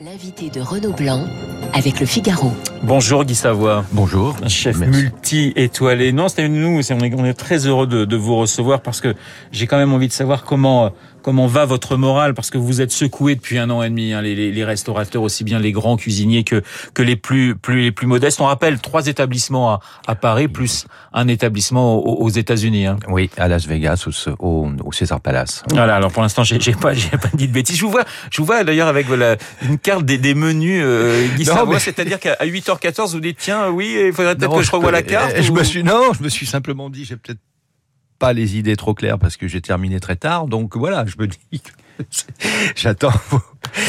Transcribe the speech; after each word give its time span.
L'invité 0.00 0.50
de 0.50 0.60
Renaud 0.60 0.92
Blanc 0.92 1.24
avec 1.72 2.00
le 2.00 2.06
Figaro. 2.06 2.52
Bonjour 2.82 3.24
Guy 3.24 3.34
Savoie. 3.36 3.84
Bonjour. 3.92 4.36
Chef 4.48 4.78
multi-étoilé. 4.78 6.12
Non, 6.12 6.28
c'était 6.28 6.48
nous, 6.48 6.82
c'est- 6.82 6.94
on 6.94 6.98
est, 7.00 7.14
on 7.14 7.24
est 7.24 7.34
très 7.34 7.66
heureux 7.66 7.86
de, 7.86 8.04
de 8.04 8.16
vous 8.16 8.36
recevoir 8.36 8.80
parce 8.80 9.00
que 9.00 9.14
j'ai 9.52 9.66
quand 9.68 9.76
même 9.78 9.92
envie 9.92 10.08
de 10.08 10.12
savoir 10.12 10.42
comment 10.44 10.90
comment 11.24 11.46
va 11.46 11.64
votre 11.64 11.96
morale 11.96 12.34
parce 12.34 12.50
que 12.50 12.58
vous 12.58 12.80
êtes 12.82 12.92
secoué 12.92 13.34
depuis 13.34 13.58
un 13.58 13.70
an 13.70 13.82
et 13.82 13.88
demi, 13.88 14.12
hein, 14.12 14.20
les, 14.22 14.34
les- 14.36 14.52
les 14.52 14.64
restaurateurs 14.64 15.22
aussi 15.22 15.42
bien 15.42 15.58
les 15.58 15.72
grands 15.72 15.96
cuisiniers 15.96 16.44
que 16.44 16.62
que 16.92 17.02
les 17.02 17.16
plus 17.16 17.56
plus 17.56 17.80
les 17.82 17.90
plus 17.92 18.06
modestes. 18.06 18.40
On 18.40 18.44
rappelle 18.44 18.78
trois 18.80 19.06
établissements 19.08 19.72
à, 19.72 19.80
à 20.06 20.14
Paris 20.14 20.46
plus 20.48 20.86
un 21.14 21.26
établissement 21.26 21.96
aux, 21.96 22.22
aux 22.24 22.28
États-Unis. 22.28 22.86
Hein. 22.86 22.98
Oui, 23.08 23.30
à 23.38 23.48
Las 23.48 23.66
Vegas, 23.66 24.06
au, 24.06 24.44
au, 24.46 24.68
au 24.84 24.92
César 24.92 25.20
Palace. 25.20 25.64
Voilà. 25.70 25.96
Alors 25.96 26.12
pour 26.12 26.22
l'instant, 26.22 26.44
j'ai 26.44 26.58
pas 26.74 26.92
j'ai 26.94 27.08
pas 27.08 27.30
dit 27.34 27.48
de 27.48 27.52
bêtises. 27.52 27.76
Je 27.78 27.84
vous 27.84 27.90
vois 27.90 28.04
je 28.30 28.38
vous 28.42 28.44
vois 28.46 28.62
d'ailleurs 28.62 28.88
avec 28.88 29.06
voilà, 29.06 29.36
une 29.62 29.78
carte 29.78 30.04
des, 30.04 30.18
des 30.18 30.34
menus 30.34 30.82
euh, 30.84 31.26
Guy 31.36 31.48
mais- 31.68 31.78
c'est-à-dire 31.78 32.20
qu'à 32.20 32.36
8h14 32.44 33.12
vous 33.12 33.20
dites 33.20 33.38
tiens 33.40 33.70
oui 33.70 33.96
il 34.08 34.12
faudrait 34.12 34.36
peut-être 34.36 34.54
que 34.56 34.62
je 34.62 34.70
peux- 34.70 34.76
revoie 34.76 34.92
la 34.92 35.02
carte. 35.02 35.34
Je 35.40 35.50
ou- 35.50 35.54
me 35.54 35.64
suis 35.64 35.82
non, 35.82 36.12
je 36.16 36.22
me 36.22 36.28
suis 36.28 36.44
simplement 36.46 36.90
dit, 36.90 37.04
j'ai 37.06 37.16
peut-être 37.16 37.38
pas 38.24 38.32
les 38.32 38.56
idées 38.56 38.76
trop 38.76 38.94
claires 38.94 39.18
parce 39.18 39.36
que 39.36 39.46
j'ai 39.48 39.60
terminé 39.60 40.00
très 40.00 40.16
tard. 40.16 40.46
Donc 40.46 40.76
voilà, 40.78 41.04
je 41.06 41.16
me 41.18 41.26
dis 41.26 41.60
que 41.60 41.70
j'attends. 42.74 43.12
vos- 43.28 43.40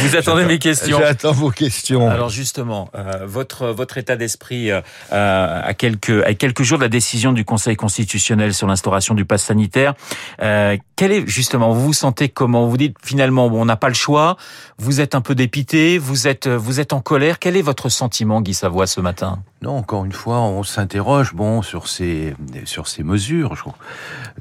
Vous 0.01 0.15
attendez 0.15 0.43
mes 0.45 0.59
questions. 0.59 0.99
J'attends 0.99 1.31
vos 1.31 1.51
questions. 1.51 2.09
Alors 2.09 2.27
justement, 2.29 2.89
euh, 2.95 3.25
votre 3.25 3.67
votre 3.67 3.97
état 3.97 4.15
d'esprit 4.17 4.71
euh, 4.71 4.81
euh, 5.13 5.61
à 5.63 5.73
quelques 5.73 6.21
à 6.25 6.33
quelques 6.33 6.63
jours 6.63 6.77
de 6.77 6.83
la 6.83 6.89
décision 6.89 7.31
du 7.31 7.45
Conseil 7.45 7.75
constitutionnel 7.77 8.53
sur 8.53 8.67
l'instauration 8.67 9.15
du 9.15 9.23
pass 9.25 9.43
sanitaire, 9.43 9.93
euh, 10.41 10.75
quel 10.97 11.11
est 11.13 11.25
justement 11.27 11.71
vous 11.71 11.81
vous 11.87 11.93
sentez 11.93 12.27
comment? 12.29 12.67
Vous 12.67 12.77
dites 12.77 12.97
finalement 13.01 13.49
bon, 13.49 13.61
on 13.61 13.65
n'a 13.65 13.77
pas 13.77 13.89
le 13.89 13.95
choix. 13.95 14.35
Vous 14.77 14.99
êtes 15.01 15.15
un 15.15 15.21
peu 15.21 15.33
dépité, 15.33 15.97
vous 15.97 16.27
êtes 16.27 16.47
vous 16.47 16.79
êtes 16.81 16.91
en 16.93 16.99
colère. 17.01 17.39
Quel 17.39 17.55
est 17.57 17.61
votre 17.63 17.87
sentiment, 17.89 18.41
Guy 18.41 18.53
Savoie, 18.53 18.85
ce 18.87 19.01
matin? 19.01 19.39
Non, 19.65 19.77
encore 19.79 20.05
une 20.05 20.11
fois, 20.11 20.41
on 20.41 20.61
s'interroge 20.61 21.33
bon 21.33 21.63
sur 21.63 21.87
ces 21.87 22.35
sur 22.65 22.87
ces 22.87 23.01
mesures. 23.01 23.55
Je, 23.55 23.63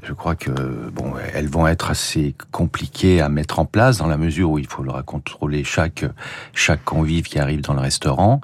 je 0.07 0.13
crois 0.13 0.35
que 0.35 0.51
bon, 0.51 1.13
elles 1.33 1.47
vont 1.49 1.65
être 1.65 1.89
assez 1.89 2.35
compliquées 2.51 3.21
à 3.21 3.29
mettre 3.29 3.57
en 3.57 3.65
place 3.65 3.97
dans 3.97 4.05
la 4.05 4.17
mesure 4.17 4.51
où 4.51 4.59
il 4.59 4.67
faudra 4.67 5.01
contrôler 5.01 5.63
chaque 5.63 6.05
chaque 6.53 6.83
convive 6.83 7.23
qui 7.23 7.39
arrive 7.39 7.61
dans 7.61 7.73
le 7.73 7.79
restaurant, 7.79 8.39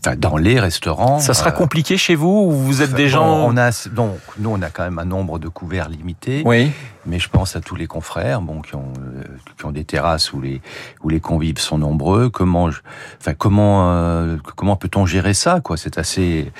enfin 0.00 0.16
dans 0.16 0.38
les 0.38 0.58
restaurants. 0.58 1.18
Ça 1.20 1.34
sera 1.34 1.50
Euh, 1.50 1.52
compliqué 1.52 1.98
chez 1.98 2.14
vous 2.14 2.46
ou 2.48 2.52
vous 2.52 2.80
êtes 2.80 2.94
des 2.94 3.08
gens 3.10 3.46
on 3.46 3.58
a 3.58 3.70
donc 3.92 4.16
nous 4.38 4.48
on 4.50 4.62
a 4.62 4.70
quand 4.70 4.84
même 4.84 4.98
un 4.98 5.04
nombre 5.04 5.38
de 5.38 5.48
couverts 5.48 5.90
limité. 5.90 6.42
Oui. 6.46 6.72
Mais 7.04 7.18
je 7.18 7.28
pense 7.28 7.56
à 7.56 7.60
tous 7.60 7.74
les 7.74 7.86
confrères, 7.86 8.40
bon, 8.40 8.62
qui 8.62 8.76
ont, 8.76 8.92
euh, 9.00 9.24
qui 9.58 9.64
ont 9.66 9.72
des 9.72 9.84
terrasses 9.84 10.32
où 10.32 10.40
les, 10.40 10.60
où 11.02 11.08
les 11.08 11.20
convives 11.20 11.58
sont 11.58 11.78
nombreux. 11.78 12.30
Comment, 12.30 12.70
je, 12.70 12.80
enfin, 13.20 13.34
comment, 13.34 13.90
euh, 13.90 14.36
comment 14.56 14.76
peut-on 14.76 15.04
gérer 15.04 15.34
ça, 15.34 15.60
quoi? 15.60 15.76
C'est 15.76 15.98
assez, 15.98 16.52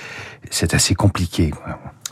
c'est 0.51 0.75
assez 0.75 0.95
compliqué. 0.95 1.53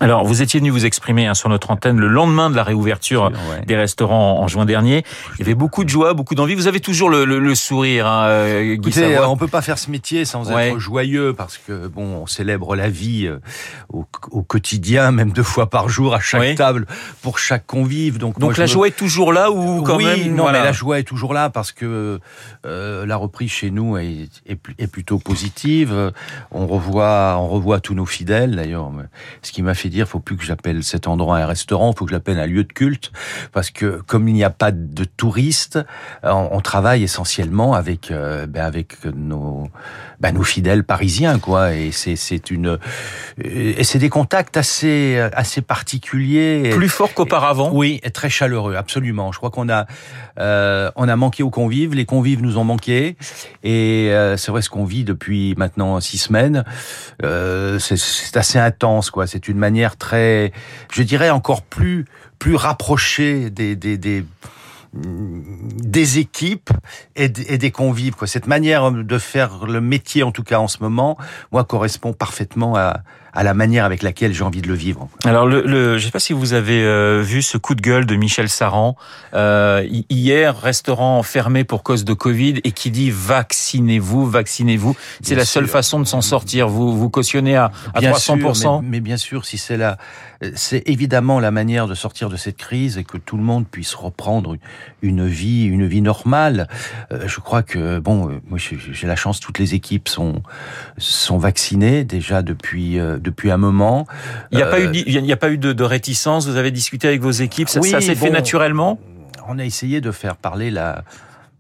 Alors, 0.03 0.25
vous 0.25 0.41
étiez 0.41 0.61
venu 0.61 0.71
vous 0.71 0.87
exprimer 0.87 1.27
hein, 1.27 1.35
sur 1.35 1.51
notre 1.51 1.71
antenne 1.71 1.99
le 1.99 2.09
lendemain 2.09 2.49
de 2.49 2.57
la 2.57 2.63
réouverture 2.65 3.25
Ouais. 3.51 3.65
des 3.67 3.77
restaurants 3.77 4.41
en 4.41 4.49
juin 4.49 4.65
dernier. 4.65 5.05
Il 5.35 5.41
y 5.41 5.43
avait 5.43 5.55
beaucoup 5.55 5.85
de 5.85 5.91
joie, 5.91 6.15
beaucoup 6.15 6.35
d'envie. 6.35 6.55
Vous 6.55 6.67
avez 6.69 6.81
toujours 6.81 7.11
le, 7.11 7.27
le- 7.27 7.39
le 7.39 7.55
sourire, 7.55 8.07
hein, 8.07 8.25
euh, 8.29 8.63
Guy 8.77 8.89
Écoutez, 8.89 9.17
euh, 9.17 9.27
on 9.29 9.37
peut 9.37 9.47
pas 9.47 9.61
faire 9.61 9.77
ce 9.79 9.91
métier 9.91 10.25
sans 10.25 10.51
Ouais. 10.51 10.71
être 10.71 10.79
joyeux 10.79 11.35
parce 11.35 11.59
que 11.59 11.87
bon, 11.87 12.23
on 12.23 12.27
célèbre 12.27 12.77
la 12.77 12.89
vie 12.89 13.27
euh, 13.27 13.41
au, 13.93 14.07
au 14.31 14.43
quotidien, 14.43 15.11
même 15.11 15.33
deux 15.33 15.43
fois 15.43 15.69
par 15.69 15.91
jour 15.91 16.15
à 16.15 16.21
chaque 16.21 16.41
Oui. 16.41 16.55
table 16.55 16.87
pour 17.21 17.39
chaque 17.39 17.67
convive. 17.67 18.17
Donc, 18.17 18.35
Donc 18.39 18.43
moi, 18.45 18.53
je 18.55 18.61
la 18.61 18.67
me- 18.67 18.71
joie 18.73 18.89
est 18.89 18.97
toujours 18.97 19.35
là 19.35 19.51
ou 19.51 19.83
quand 19.83 19.97
oui, 19.99 20.05
même 20.07 20.35
non, 20.35 20.45
voilà. 20.45 20.61
mais 20.61 20.65
la 20.65 20.73
joie 20.73 20.99
est 20.99 21.03
toujours 21.05 21.35
là 21.35 21.51
parce 21.51 21.73
que 21.73 22.21
euh, 22.65 23.05
la 23.07 23.17
reprise 23.17 23.51
chez 23.51 23.71
nous 23.71 23.99
est, 23.99 24.29
est, 24.47 24.57
pl- 24.57 24.75
est 24.79 24.87
plutôt 24.87 25.19
positive. 25.19 26.13
On 26.53 26.67
revoit, 26.67 27.37
on 27.39 27.49
revoit 27.49 27.81
tous 27.81 27.95
nos 27.95 28.07
fidèles. 28.07 28.57
D'ailleurs, 28.57 28.91
ce 29.43 29.53
qui 29.53 29.61
m'a 29.63 29.75
fait 29.75 29.90
dire, 29.91 30.09
faut 30.09 30.21
plus 30.21 30.37
que 30.37 30.45
j'appelle 30.45 30.83
cet 30.83 31.07
endroit 31.07 31.39
un 31.39 31.47
restaurant, 31.47 31.93
faut 31.93 32.05
que 32.05 32.11
je 32.11 32.17
l'appelle 32.17 32.39
un 32.39 32.47
lieu 32.47 32.65
de 32.65 32.73
culte, 32.73 33.13
parce 33.53 33.71
que 33.71 34.01
comme 34.07 34.29
il 34.29 34.35
n'y 34.35 34.45
a 34.45 34.51
pas 34.51 34.71
de 34.73 35.05
touristes, 35.05 35.79
on, 36.23 36.49
on 36.53 36.61
travaille 36.61 37.03
essentiellement 37.03 37.75
avec, 37.75 38.11
euh, 38.11 38.47
ben, 38.47 38.65
avec 38.65 39.05
nos, 39.05 39.69
ben, 40.21 40.33
nos 40.33 40.43
fidèles 40.43 40.85
parisiens, 40.85 41.39
quoi. 41.39 41.75
Et 41.75 41.91
c'est, 41.91 42.17
c'est 42.17 42.51
une, 42.51 42.79
et 43.43 43.85
c'est 43.85 43.99
des 43.99 44.09
contacts 44.09 44.57
assez, 44.57 45.19
assez 45.33 45.63
particuliers. 45.63 46.71
plus 46.75 46.89
fort 46.89 47.13
qu'auparavant. 47.15 47.71
Oui, 47.73 48.01
et 48.03 48.11
très 48.11 48.31
chaleureux, 48.31 48.77
absolument. 48.77 49.33
Je 49.33 49.39
crois 49.39 49.51
qu'on 49.51 49.69
a, 49.69 49.87
euh, 50.39 50.91
on 50.97 51.09
a 51.09 51.17
manqué 51.17 51.43
aux 51.43 51.51
convives, 51.51 51.95
les 51.95 52.07
convives 52.07 52.43
nous 52.43 52.59
ont 52.59 52.65
manqué, 52.65 53.17
et 53.63 54.11
euh, 54.11 54.37
c'est 54.37 54.51
vrai 54.53 54.63
ce 54.63 54.71
qu'on 54.71 54.85
vit 54.85 55.05
depuis 55.05 55.55
maintenant 55.57 56.01
six 56.01 56.19
semaines. 56.19 56.65
C'est 57.23 58.37
assez 58.37 58.59
intense, 58.59 59.11
quoi. 59.11 59.27
C'est 59.27 59.49
une 59.49 59.59
manière 59.59 59.80
très, 59.89 60.53
je 60.93 61.03
dirais 61.03 61.31
encore 61.31 61.63
plus, 61.63 62.05
plus 62.39 62.55
rapprochée 62.55 63.51
des, 63.51 63.77
des, 63.77 63.97
des 63.99 64.25
des 64.93 66.19
équipes 66.19 66.71
et 67.15 67.29
des 67.29 67.71
convives. 67.71 68.17
Quoi. 68.17 68.27
Cette 68.27 68.49
manière 68.49 68.91
de 68.91 69.19
faire 69.19 69.67
le 69.67 69.81
métier, 69.81 70.25
en 70.25 70.33
tout 70.33 70.43
cas 70.43 70.59
en 70.59 70.67
ce 70.67 70.79
moment, 70.81 71.17
moi, 71.53 71.63
correspond 71.63 72.13
parfaitement 72.13 72.75
à, 72.77 73.03
à 73.33 73.43
la 73.43 73.55
manière 73.55 73.85
avec 73.85 74.03
laquelle 74.03 74.33
j'ai 74.35 74.43
envie 74.45 74.63
de 74.63 74.69
le 74.69 74.75
vivre. 74.75 75.09
Alors, 75.25 75.47
le, 75.47 75.63
le, 75.63 75.99
je 75.99 76.03
ne 76.03 76.07
sais 76.07 76.11
pas 76.11 76.19
si 76.19 76.33
vous 76.33 76.53
avez 76.53 76.83
euh, 76.83 77.23
vu 77.23 77.43
ce 77.43 77.57
coup 77.59 77.75
de 77.75 77.81
gueule 77.81 78.07
de 78.07 78.17
Michel 78.17 78.49
Saran. 78.49 78.97
Euh, 79.35 79.87
hi- 79.89 80.07
hier, 80.11 80.59
restaurant 80.61 81.23
fermé 81.23 81.65
pour 81.65 81.83
cause 81.83 82.05
de 82.05 82.13
Covid 82.15 82.61
et 82.65 82.73
qui 82.73 82.91
dit 82.91 83.11
vaccinez-vous, 83.11 84.27
vaccinez-vous. 84.29 84.97
C'est 85.23 85.35
la 85.35 85.45
seule 85.45 85.65
sûr. 85.65 85.73
façon 85.73 86.01
de 86.01 86.05
s'en 86.05 86.21
sortir. 86.21 86.69
Vous 86.69 86.97
vous 86.97 87.11
cautionnez 87.11 87.57
à, 87.57 87.71
à 87.95 88.01
Bien 88.01 88.13
300%. 88.13 88.55
sûr, 88.55 88.83
mais, 88.83 88.89
mais 88.89 89.01
bien 89.01 89.17
sûr, 89.17 89.45
si 89.45 89.59
c'est 89.59 89.77
la, 89.77 89.99
c'est 90.57 90.83
évidemment 90.89 91.39
la 91.41 91.51
manière 91.51 91.87
de 91.87 91.95
sortir 91.95 92.31
de 92.31 92.37
cette 92.37 92.57
crise 92.57 92.99
et 92.99 93.05
que 93.05 93.19
tout 93.19 93.37
le 93.37 93.43
monde 93.43 93.67
puisse 93.67 93.95
reprendre 93.95 94.57
une 95.03 95.27
vie, 95.27 95.65
une 95.65 95.87
vie 95.87 96.03
normale. 96.03 96.69
Euh, 97.13 97.25
je 97.27 97.41
crois 97.41 97.63
que 97.63 97.99
bon, 97.99 98.29
euh, 98.29 98.41
moi 98.49 98.59
j'ai 98.59 98.79
j'ai 98.93 99.07
la 99.07 99.17
chance, 99.17 99.41
toutes 99.41 99.59
les 99.59 99.75
équipes 99.75 100.09
sont 100.09 100.43
sont 100.99 101.39
vaccinées 101.39 102.05
déjà 102.05 102.43
depuis 102.43 102.99
euh, 102.99 103.19
depuis 103.21 103.51
un 103.51 103.57
moment. 103.57 104.07
Il 104.53 104.57
n'y 104.57 104.63
a, 104.63 104.67
pas 104.67 104.79
Euh, 104.81 104.85
eu, 104.89 104.93
di- 104.93 105.05
il 105.07 105.25
y 105.27 105.33
a 105.33 105.37
pas 105.37 105.51
eu 105.51 105.59
de, 105.59 105.73
de 105.73 105.85
réticence. 105.85 106.47
Vous 106.49 106.57
avez 106.57 106.71
discuté 106.71 107.09
avec 107.09 107.21
vos 107.21 107.31
équipes. 107.31 107.69
Ça, 107.69 107.81
Oui, 107.81 107.91
ça 107.91 108.01
s'est 108.01 108.15
fait 108.15 108.31
naturellement? 108.31 108.99
on 109.49 109.59
a 109.59 109.65
essayé 109.65 110.01
de 110.01 110.13
faire 110.13 110.37
parler 110.37 110.71
la 110.71 111.03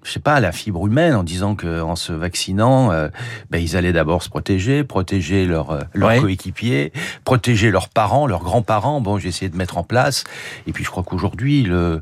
je 0.03 0.13
sais 0.13 0.21
pas 0.21 0.39
la 0.41 0.51
fibre 0.53 0.87
humaine 0.87 1.15
en 1.15 1.23
disant 1.25 1.55
que 1.55 1.83
en 1.83 1.95
se 1.97 2.13
vaccinant 2.13 2.91
euh, 2.93 3.09
ben, 3.51 3.59
ils 3.61 3.77
allaient 3.77 3.93
d'abord 3.93 4.23
se 4.23 4.29
protéger 4.31 4.83
protéger 4.85 5.45
leurs 5.45 5.73
euh, 5.73 5.81
leurs 5.93 6.09
Ouais. 6.11 6.21
coéquipiers 6.21 6.91
protéger 7.25 7.71
leurs 7.71 7.89
parents 7.91 8.27
leurs 8.27 8.43
grands-parents 8.43 9.01
bon 9.03 9.19
j'ai 9.19 9.29
essayé 9.29 9.51
de 9.51 9.57
mettre 9.59 9.77
en 9.77 9.83
place 9.83 10.25
et 10.67 10.73
puis 10.73 10.85
je 10.85 10.91
crois 10.91 11.03
qu'aujourd'hui 11.03 11.63
le 11.65 12.01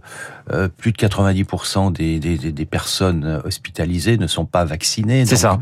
euh, 0.52 0.69
plus 0.69 0.92
de 0.92 0.96
90% 0.98 1.92
des, 1.92 2.20
des, 2.20 2.36
des- 2.38 2.52
des 2.52 2.66
personnes 2.66 3.40
hospitalisées 3.44 4.16
ne 4.16 4.26
sont 4.28 4.44
pas 4.46 4.64
vaccinées 4.64 5.25
C'est 5.26 5.34
ça. 5.36 5.58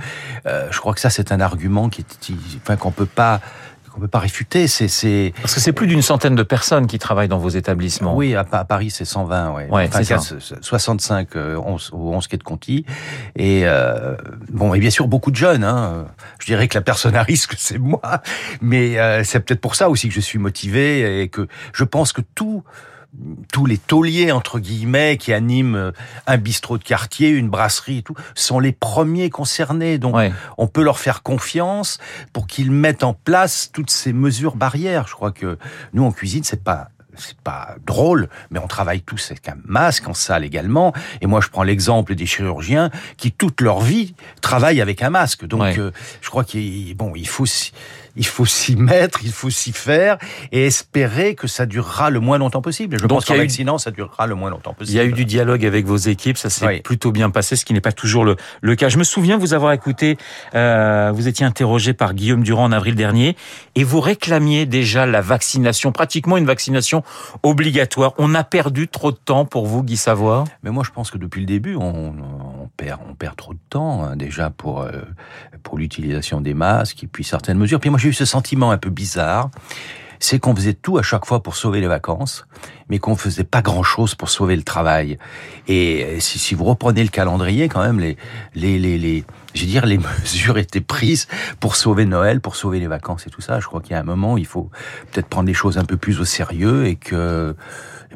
euh, 0.46 0.68
je 0.70 0.78
crois 0.78 0.92
que 0.92 1.00
ça 1.00 1.08
c'est 1.10 1.32
un 1.32 1.40
argument 1.40 1.88
qui 1.88 2.02
est 2.02 2.32
enfin 2.62 2.76
qu'on 2.76 2.90
peut 2.92 3.06
pas 3.06 3.40
qu'on 3.96 4.02
peut 4.02 4.08
pas 4.08 4.18
réfuter 4.18 4.66
c'est 4.68 5.32
Parce 5.40 5.54
que 5.54 5.60
c'est 5.60 5.72
plus 5.72 5.86
d'une 5.86 6.02
centaine 6.02 6.34
de 6.34 6.42
personnes 6.42 6.86
qui 6.86 6.98
travaillent 6.98 7.28
dans 7.28 7.38
vos 7.38 7.48
établissements. 7.48 8.14
oui, 8.14 8.34
à, 8.34 8.44
Pa- 8.44 8.58
à 8.58 8.64
Paris, 8.64 8.90
c'est 8.90 9.06
120, 9.06 9.52
ouais. 9.52 9.68
Ouais, 9.70 9.86
enfin, 9.88 9.98
c'est 9.98 10.04
ça. 10.04 10.18
c'est- 10.18 10.36
c'est 10.40 10.62
65 10.62 11.34
euh, 11.36 11.56
11, 11.56 11.90
au 11.94 12.12
11 12.12 12.26
quai 12.28 12.36
de 12.36 12.42
Conti. 12.42 12.84
Et 13.36 13.62
euh, 13.64 14.14
bon, 14.52 14.74
et 14.74 14.78
bien 14.80 14.90
sûr, 14.90 15.08
beaucoup 15.08 15.30
de 15.30 15.36
jeunes. 15.36 15.64
Hein. 15.64 16.04
Je 16.40 16.46
dirais 16.46 16.68
que 16.68 16.74
la 16.76 16.82
personne 16.82 17.16
à 17.16 17.22
risque, 17.22 17.54
c'est 17.58 17.78
moi. 17.78 18.20
Mais 18.60 18.98
euh, 18.98 19.24
c'est 19.24 19.40
peut-être 19.40 19.60
pour 19.62 19.74
ça 19.76 19.88
aussi 19.88 20.08
que 20.08 20.14
je 20.14 20.20
suis 20.20 20.38
motivé 20.38 21.22
et 21.22 21.28
que 21.28 21.48
je 21.72 21.84
pense 21.84 22.12
que 22.12 22.20
tout 22.34 22.62
tous 23.53 23.66
les 23.66 23.78
tauliers 23.78 24.32
entre 24.32 24.59
guillemets 24.59 25.16
qui 25.16 25.32
animent 25.32 25.77
euh, 25.77 25.93
un 26.27 26.37
bistrot 26.37 26.78
de 26.78 26.84
quartier, 26.84 27.31
une 27.31 27.49
brasserie 27.49 27.99
et 27.99 28.03
tout, 28.03 28.15
sont 28.34 28.60
les 28.60 28.72
premiers 28.72 29.31
concernés. 29.31 29.99
Donc 29.99 30.15
Ouais. 30.16 30.32
on 30.58 30.67
peut 30.67 30.82
leur 30.82 30.99
faire 30.99 31.23
confiance 31.23 31.99
pour 32.32 32.46
qu'ils 32.46 32.70
mettent 32.70 33.05
en 33.05 33.14
place 33.14 33.70
toutes 33.73 33.90
ces 33.90 34.12
mesures 34.12 34.56
barrières. 34.56 35.06
Je 35.08 35.14
crois 35.14 35.32
que 35.32 35.58
nous 35.93 36.05
en 36.05 36.12
cuisine, 36.12 36.44
c'est 36.44 36.62
pas 36.62 36.88
c'est 37.19 37.38
pas 37.38 37.76
drôle, 37.87 38.29
mais 38.50 38.58
on 38.58 38.67
travaille 38.67 39.00
tous 39.00 39.31
avec 39.31 39.49
un 39.49 39.56
masque 39.64 40.06
en 40.06 40.12
salle 40.12 40.44
également. 40.44 40.93
Et 41.23 41.26
moi, 41.26 41.40
je 41.40 41.49
prends 41.49 41.62
l'exemple 41.62 42.14
des 42.14 42.26
chirurgiens 42.26 42.90
qui 43.17 43.32
toute 43.32 43.62
leur 43.62 43.81
vie 43.81 44.14
travaillent 44.43 44.82
avec 44.82 45.00
un 45.00 45.08
masque. 45.08 45.46
Donc, 45.46 45.62
Ouais. 45.62 45.79
euh, 45.79 45.93
je 46.20 46.29
crois 46.29 46.44
qu'il 46.44 46.94
bon, 46.94 47.14
il 47.17 47.26
faut 47.26 47.46
il 48.16 48.26
faut 48.26 48.46
s'y 48.46 48.76
mettre, 48.76 49.20
il 49.24 49.32
faut 49.32 49.50
s'y 49.50 49.72
faire 49.72 50.18
et 50.52 50.66
espérer 50.66 51.34
que 51.34 51.46
ça 51.46 51.66
durera 51.66 52.10
le 52.10 52.20
moins 52.20 52.38
longtemps 52.38 52.62
possible. 52.62 52.96
Je 52.98 53.02
Donc, 53.06 53.10
pense 53.18 53.24
il 53.24 53.28
qu'en 53.28 53.34
eu- 53.34 53.38
vaccinant, 53.38 53.78
ça 53.78 53.90
durera 53.90 54.26
le 54.26 54.34
moins 54.34 54.50
longtemps 54.50 54.72
Il 54.72 54.76
possible. 54.78 54.96
y 54.96 55.00
a 55.00 55.04
eu 55.04 55.12
du 55.12 55.24
dialogue 55.24 55.64
avec 55.64 55.86
vos 55.86 55.96
équipes, 55.96 56.38
ça 56.38 56.50
s'est 56.50 56.66
Oui. 56.66 56.80
plutôt 56.80 57.12
bien 57.12 57.30
passé, 57.30 57.56
ce 57.56 57.64
qui 57.64 57.72
n'est 57.74 57.80
pas 57.80 57.92
toujours 57.92 58.24
le, 58.24 58.36
le 58.60 58.74
cas. 58.76 58.88
Je 58.88 58.98
me 58.98 59.04
souviens 59.04 59.36
vous 59.38 59.54
avoir 59.54 59.72
écouté, 59.72 60.16
euh, 60.54 61.10
vous 61.14 61.28
étiez 61.28 61.44
interrogé 61.46 61.92
par 61.92 62.14
Guillaume 62.14 62.42
Durand 62.42 62.64
en 62.64 62.72
avril 62.72 62.94
dernier, 62.94 63.36
et 63.74 63.84
vous 63.84 64.00
réclamiez 64.00 64.66
déjà 64.66 65.06
la 65.06 65.20
vaccination, 65.20 65.92
pratiquement 65.92 66.36
une 66.36 66.46
vaccination 66.46 67.02
obligatoire. 67.42 68.14
On 68.18 68.34
a 68.34 68.44
perdu 68.44 68.88
trop 68.88 69.12
de 69.12 69.16
temps 69.16 69.44
pour 69.44 69.66
vous, 69.66 69.82
Guy 69.82 69.96
Savoie? 69.96 70.44
Mais 70.62 70.70
moi, 70.70 70.82
je 70.86 70.90
pense 70.90 71.10
que 71.10 71.18
depuis 71.18 71.40
le 71.40 71.46
début, 71.46 71.76
on, 71.76 72.14
on 72.14 72.36
on 73.09 73.15
perd 73.15 73.37
trop 73.37 73.55
de 73.55 73.59
temps 73.71 74.05
hein, 74.05 74.17
déjà 74.17 74.50
pour 74.50 74.83
euh, 74.83 75.03
pour 75.62 75.79
l'utilisation 75.79 76.41
des 76.41 76.55
masques 76.55 77.05
et 77.05 77.06
puis 77.06 77.25
certaines 77.25 77.59
mesures. 77.59 77.81
Puis 77.81 77.91
moi 77.91 77.99
j'ai 77.99 78.09
eu 78.09 78.12
ce 78.12 78.25
sentiment 78.25 78.71
un 78.71 78.79
peu 78.79 78.91
bizarre, 78.91 79.50
c'est 80.19 80.38
qu'on 80.38 80.55
faisait 80.55 80.75
tout 80.75 80.99
à 80.99 81.03
chaque 81.03 81.27
fois 81.27 81.43
pour 81.43 81.56
sauver 81.56 81.81
les 81.81 81.87
vacances, 81.87 82.47
mais 82.88 82.99
qu'on 82.99 83.17
faisait 83.17 83.44
pas 83.44 83.62
grand 83.62 83.83
chose 83.83 84.15
pour 84.15 84.29
sauver 84.29 84.56
le 84.56 84.62
travail. 84.62 85.19
Et 85.69 86.19
si, 86.21 86.38
si 86.38 86.55
vous 86.55 86.65
reprenez 86.65 87.03
le 87.03 87.11
calendrier, 87.11 87.69
quand 87.69 87.83
même, 87.83 88.00
les 88.00 88.17
les 88.55 88.79
les, 88.79 89.25
je 89.55 89.61
veux 89.62 89.67
dire, 89.67 89.87
les 89.87 89.99
mesures 90.23 90.59
étaient 90.59 90.81
prises 90.81 91.29
pour 91.61 91.77
sauver 91.77 92.05
Noël, 92.05 92.41
pour 92.41 92.56
sauver 92.56 92.81
les 92.81 92.87
vacances 92.87 93.27
et 93.27 93.31
tout 93.31 93.41
ça. 93.41 93.61
Je 93.61 93.67
crois 93.67 93.81
qu'il 93.81 93.93
y 93.93 93.94
a 93.94 94.00
un 94.00 94.05
moment, 94.05 94.37
il 94.37 94.47
faut 94.47 94.71
peut-être 95.12 95.29
prendre 95.29 95.47
les 95.47 95.55
choses 95.55 95.79
un 95.79 95.85
peu 95.85 95.97
plus 95.97 96.21
au 96.21 96.25
sérieux 96.25 96.87
et 96.87 96.97
que 96.97 97.55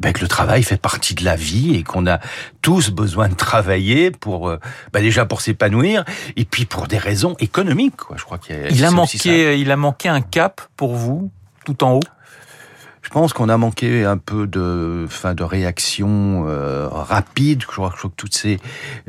ben, 0.01 0.13
que 0.13 0.21
le 0.21 0.27
travail 0.27 0.63
fait 0.63 0.77
partie 0.81 1.15
de 1.15 1.25
la 1.25 1.35
vie 1.35 1.75
et 1.75 1.83
qu'on 1.83 2.07
a 2.07 2.19
tous 2.61 2.91
besoin 2.91 3.29
de 3.29 3.35
travailler 3.35 4.11
pour 4.11 4.49
euh, 4.49 4.59
ben 4.93 5.01
déjà 5.01 5.25
pour 5.25 5.41
s'épanouir 5.41 6.05
et 6.35 6.45
puis 6.45 6.65
pour 6.65 6.87
des 6.87 6.97
raisons 6.97 7.35
économiques. 7.39 7.97
Quoi. 7.97 8.17
Je 8.17 8.23
crois 8.23 8.37
qu'il 8.37 8.55
a, 8.55 8.69
il 8.69 8.85
a 8.85 8.91
manqué, 8.91 9.59
il 9.59 9.71
a 9.71 9.77
manqué 9.77 10.09
un 10.09 10.21
cap 10.21 10.61
pour 10.77 10.95
vous 10.95 11.31
tout 11.65 11.83
en 11.83 11.93
haut? 11.93 12.03
Je 13.01 13.09
pense 13.09 13.33
qu'on 13.33 13.49
a 13.49 13.57
manqué 13.57 14.05
un 14.05 14.17
peu 14.17 14.45
de, 14.45 15.05
fin, 15.09 15.33
de 15.33 15.43
réaction 15.43 16.45
euh, 16.47 16.87
rapide. 16.87 17.61
Je 17.61 17.67
crois, 17.67 17.89
que 17.89 18.07
toutes 18.15 18.35
ces, 18.35 18.59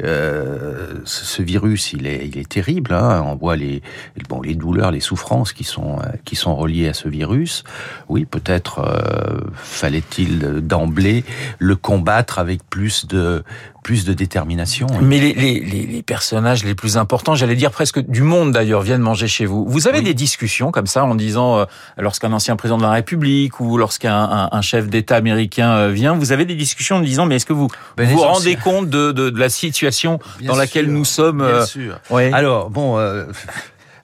euh, 0.00 0.94
ce 1.04 1.42
virus, 1.42 1.92
il 1.92 2.06
est, 2.06 2.26
il 2.26 2.38
est 2.38 2.48
terrible. 2.48 2.94
Hein. 2.94 3.22
On 3.26 3.36
voit 3.36 3.56
les, 3.56 3.82
bon, 4.28 4.40
les 4.40 4.54
douleurs, 4.54 4.92
les 4.92 5.00
souffrances 5.00 5.52
qui 5.52 5.64
sont, 5.64 5.98
euh, 5.98 6.04
qui 6.24 6.36
sont 6.36 6.56
reliées 6.56 6.88
à 6.88 6.94
ce 6.94 7.08
virus. 7.08 7.64
Oui, 8.08 8.24
peut-être 8.24 8.78
euh, 8.78 9.40
fallait-il 9.54 10.38
d'emblée 10.66 11.24
le 11.58 11.76
combattre 11.76 12.38
avec 12.38 12.62
plus 12.68 13.06
de, 13.06 13.44
plus 13.82 14.04
de 14.04 14.12
détermination. 14.12 14.86
Mais 15.00 15.18
les, 15.18 15.34
les, 15.34 15.60
les, 15.60 16.02
personnages 16.02 16.64
les 16.64 16.74
plus 16.74 16.96
importants, 16.96 17.34
j'allais 17.34 17.56
dire 17.56 17.70
presque 17.70 18.00
du 18.00 18.22
monde 18.22 18.52
d'ailleurs, 18.52 18.82
viennent 18.82 19.00
manger 19.00 19.26
chez 19.28 19.44
vous. 19.44 19.66
Vous 19.66 19.88
avez 19.88 20.02
des 20.02 20.14
discussions 20.14 20.70
comme 20.70 20.86
ça 20.86 21.04
en 21.04 21.14
disant, 21.14 21.58
euh, 21.58 21.64
lorsqu'un 21.98 22.32
ancien 22.32 22.56
président 22.56 22.78
de 22.78 22.82
la 22.82 22.92
République 22.92 23.60
ou 23.60 23.76
lorsqu'un 23.76 24.48
un, 24.50 24.62
chef 24.62 24.88
d'État 24.88 25.16
américain 25.16 25.72
euh, 25.72 25.88
vient, 25.90 26.14
vous 26.14 26.32
avez 26.32 26.44
des 26.44 26.54
discussions 26.54 26.96
en 26.96 27.00
disant, 27.00 27.26
mais 27.26 27.36
est-ce 27.36 27.46
que 27.46 27.52
vous 27.52 27.68
ben, 27.96 28.08
vous, 28.08 28.20
rendez 28.20 28.56
compte 28.56 28.88
de, 28.88 29.10
de, 29.10 29.30
de, 29.30 29.38
la 29.38 29.48
situation 29.48 30.20
dans 30.42 30.56
laquelle 30.56 30.86
nous 30.86 31.04
sommes 31.04 31.38
Bien 31.38 31.46
euh, 31.46 31.66
sûr. 31.66 31.98
Alors, 32.32 32.70
bon... 32.70 32.98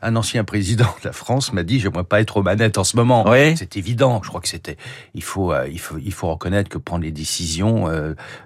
un 0.01 0.15
ancien 0.15 0.45
président 0.45 0.95
de 1.03 1.09
la 1.09 1.13
France 1.13 1.53
m'a 1.53 1.65
dit 1.65 1.81
j'aimerais 1.81 2.05
pas 2.05 2.21
être 2.21 2.37
aux 2.37 2.43
manettes 2.45 2.79
en 2.79 2.85
ce 2.85 2.97
moment. 2.97 3.29
Oui. 3.29 3.57
C'est 3.57 3.77
évident. 3.77 4.21
Je 4.23 4.29
crois 4.29 4.41
que 4.41 4.47
c'était. 4.47 4.77
Il 5.15 5.25
faut, 5.25 5.53
il 5.69 5.81
faut, 5.81 5.97
il 5.99 6.13
faut 6.13 6.29
reconnaître 6.29 6.69
que 6.69 6.79
prendre 6.79 7.03
les 7.03 7.11
décisions 7.11 7.91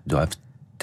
doivent 0.07 0.29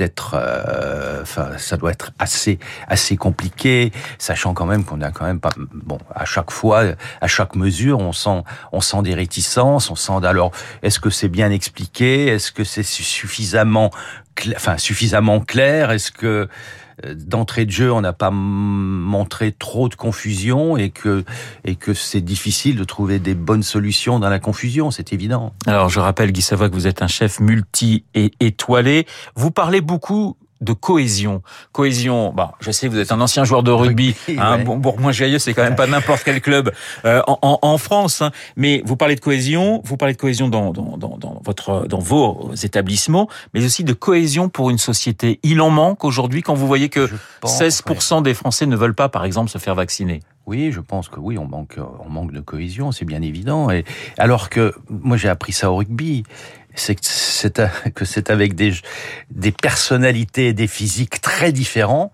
être, 0.01 0.35
euh, 0.35 1.23
ça 1.57 1.77
doit 1.77 1.91
être 1.91 2.11
assez, 2.19 2.59
assez 2.87 3.17
compliqué, 3.17 3.91
sachant 4.17 4.53
quand 4.53 4.65
même 4.65 4.83
qu'on 4.83 5.01
a 5.01 5.11
quand 5.11 5.25
même 5.25 5.39
pas, 5.39 5.51
bon, 5.57 5.97
à 6.13 6.25
chaque 6.25 6.51
fois, 6.51 6.83
à 7.21 7.27
chaque 7.27 7.55
mesure, 7.55 7.99
on 7.99 8.13
sent, 8.13 8.43
on 8.71 8.81
sent 8.81 9.01
des 9.03 9.13
réticences, 9.13 9.89
on 9.89 9.95
sent, 9.95 10.25
alors, 10.25 10.51
est-ce 10.81 10.99
que 10.99 11.09
c'est 11.09 11.29
bien 11.29 11.51
expliqué, 11.51 12.27
est-ce 12.27 12.51
que 12.51 12.63
c'est 12.63 12.83
suffisamment, 12.83 13.91
enfin, 14.55 14.77
suffisamment 14.77 15.39
clair, 15.39 15.91
est-ce 15.91 16.11
que 16.11 16.47
d'entrée 17.15 17.65
de 17.65 17.71
jeu, 17.71 17.91
on 17.91 18.01
n'a 18.01 18.13
pas 18.13 18.31
montré 18.31 19.51
trop 19.51 19.89
de 19.89 19.95
confusion 19.95 20.77
et 20.77 20.89
que 20.89 21.23
et 21.65 21.75
que 21.75 21.93
c'est 21.93 22.21
difficile 22.21 22.75
de 22.75 22.83
trouver 22.83 23.19
des 23.19 23.35
bonnes 23.35 23.63
solutions 23.63 24.19
dans 24.19 24.29
la 24.29 24.39
confusion, 24.39 24.91
c'est 24.91 25.13
évident. 25.13 25.53
Alors 25.65 25.89
je 25.89 25.99
rappelle 25.99 26.31
Guy 26.31 26.41
Savoie 26.41 26.69
que 26.69 26.75
vous 26.75 26.87
êtes 26.87 27.01
un 27.01 27.07
chef 27.07 27.39
multi 27.39 28.03
et 28.13 28.31
étoilé. 28.39 29.05
Vous 29.35 29.51
parlez 29.51 29.81
beaucoup 29.81 30.37
de 30.61 30.73
cohésion. 30.73 31.41
Cohésion, 31.71 32.33
bah, 32.33 32.53
je 32.59 32.71
sais, 32.71 32.87
vous 32.87 32.97
êtes 32.97 33.11
un 33.11 33.21
ancien 33.21 33.43
joueur 33.43 33.63
de 33.63 33.71
rugby. 33.71 34.15
Hein, 34.37 34.59
bon, 34.59 34.77
Bourg-Moins-Jailleux, 34.77 35.39
c'est 35.39 35.53
quand 35.53 35.63
même 35.63 35.75
pas 35.75 35.87
n'importe 35.87 36.23
quel 36.23 36.41
club 36.41 36.71
euh, 37.05 37.21
en, 37.27 37.59
en, 37.61 37.77
France. 37.77 38.21
Hein. 38.21 38.31
Mais 38.55 38.81
vous 38.85 38.95
parlez 38.95 39.15
de 39.15 39.19
cohésion, 39.19 39.81
vous 39.83 39.97
parlez 39.97 40.13
de 40.13 40.19
cohésion 40.19 40.47
dans, 40.47 40.71
dans, 40.71 40.97
dans, 40.97 41.17
dans, 41.17 41.41
votre, 41.43 41.85
dans 41.87 41.99
vos 41.99 42.51
établissements, 42.63 43.29
mais 43.53 43.63
aussi 43.63 43.83
de 43.83 43.93
cohésion 43.93 44.49
pour 44.49 44.69
une 44.69 44.77
société. 44.77 45.39
Il 45.43 45.61
en 45.61 45.69
manque 45.69 46.03
aujourd'hui 46.03 46.41
quand 46.41 46.53
vous 46.53 46.67
voyez 46.67 46.89
que 46.89 47.09
16% 47.43 48.23
des 48.23 48.33
Français 48.33 48.65
ne 48.65 48.75
veulent 48.75 48.95
pas, 48.95 49.09
par 49.09 49.25
exemple, 49.25 49.49
se 49.49 49.57
faire 49.57 49.75
vacciner. 49.75 50.21
Oui, 50.49 50.71
je 50.71 50.79
pense 50.79 51.09
que 51.09 51.19
oui, 51.19 51.37
on 51.37 51.45
manque, 51.45 51.77
on 52.03 52.09
manque 52.09 52.31
de 52.31 52.39
cohésion, 52.39 52.91
c'est 52.91 53.05
bien 53.05 53.21
évident. 53.21 53.69
Et 53.69 53.85
alors 54.17 54.49
que 54.49 54.73
moi 54.89 55.15
j'ai 55.15 55.29
appris 55.29 55.51
ça 55.53 55.71
au 55.71 55.75
rugby, 55.75 56.23
c'est 56.75 56.95
que 56.95 58.05
c'est 58.05 58.29
avec 58.29 58.55
des, 58.55 58.73
des 59.31 59.51
personnalités 59.51 60.47
et 60.47 60.53
des 60.53 60.67
physiques 60.67 61.21
très 61.21 61.51
différents 61.51 62.11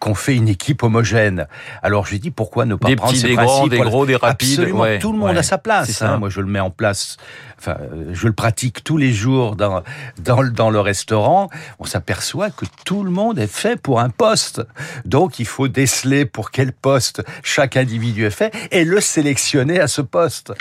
qu'on 0.00 0.14
fait 0.14 0.34
une 0.34 0.48
équipe 0.48 0.82
homogène. 0.82 1.46
Alors 1.82 2.06
je 2.06 2.16
dis 2.16 2.30
pourquoi 2.30 2.64
ne 2.64 2.74
pas 2.74 2.88
des 2.88 2.96
prendre 2.96 3.12
petits, 3.12 3.20
ces 3.20 3.28
des 3.28 3.34
principes 3.34 3.54
grands, 3.54 3.68
des 3.68 3.78
gros, 3.78 4.06
des 4.06 4.16
rapides. 4.16 4.60
Absolument, 4.60 4.98
tout 4.98 5.12
le 5.12 5.18
monde 5.18 5.36
a 5.36 5.42
sa 5.42 5.58
place. 5.58 6.02
Hein. 6.02 6.16
Moi, 6.18 6.30
je 6.30 6.40
le 6.40 6.46
mets 6.46 6.58
en 6.58 6.70
place. 6.70 7.18
Enfin, 7.58 7.76
je 8.12 8.26
le 8.26 8.32
pratique 8.32 8.82
tous 8.82 8.96
les 8.96 9.12
jours 9.12 9.54
dans 9.54 9.82
dans, 10.18 10.42
dans 10.42 10.70
le 10.70 10.80
restaurant. 10.80 11.50
On 11.78 11.84
s'aperçoit 11.84 12.50
que 12.50 12.64
tout 12.84 13.04
le 13.04 13.10
monde 13.10 13.38
est 13.38 13.52
fait 13.52 13.80
pour 13.80 14.00
un 14.00 14.08
poste. 14.08 14.62
Donc, 15.04 15.38
il 15.38 15.46
faut 15.46 15.68
déceler 15.68 16.24
pour 16.24 16.50
quel 16.50 16.72
poste 16.72 17.22
chaque 17.42 17.76
individu 17.76 18.24
est 18.24 18.30
fait 18.30 18.52
et 18.70 18.84
le 18.84 19.00
sélectionner 19.00 19.78
à 19.78 19.86
ce 19.86 20.00
poste. 20.00 20.54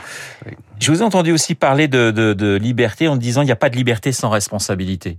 Je 0.79 0.91
vous 0.91 1.01
ai 1.01 1.05
entendu 1.05 1.31
aussi 1.31 1.55
parler 1.55 1.87
de, 1.87 2.11
de, 2.11 2.33
de 2.33 2.55
liberté 2.55 3.07
en 3.07 3.15
disant 3.15 3.41
il 3.41 3.45
n'y 3.45 3.51
a 3.51 3.55
pas 3.55 3.69
de 3.69 3.77
liberté 3.77 4.11
sans 4.11 4.29
responsabilité. 4.29 5.17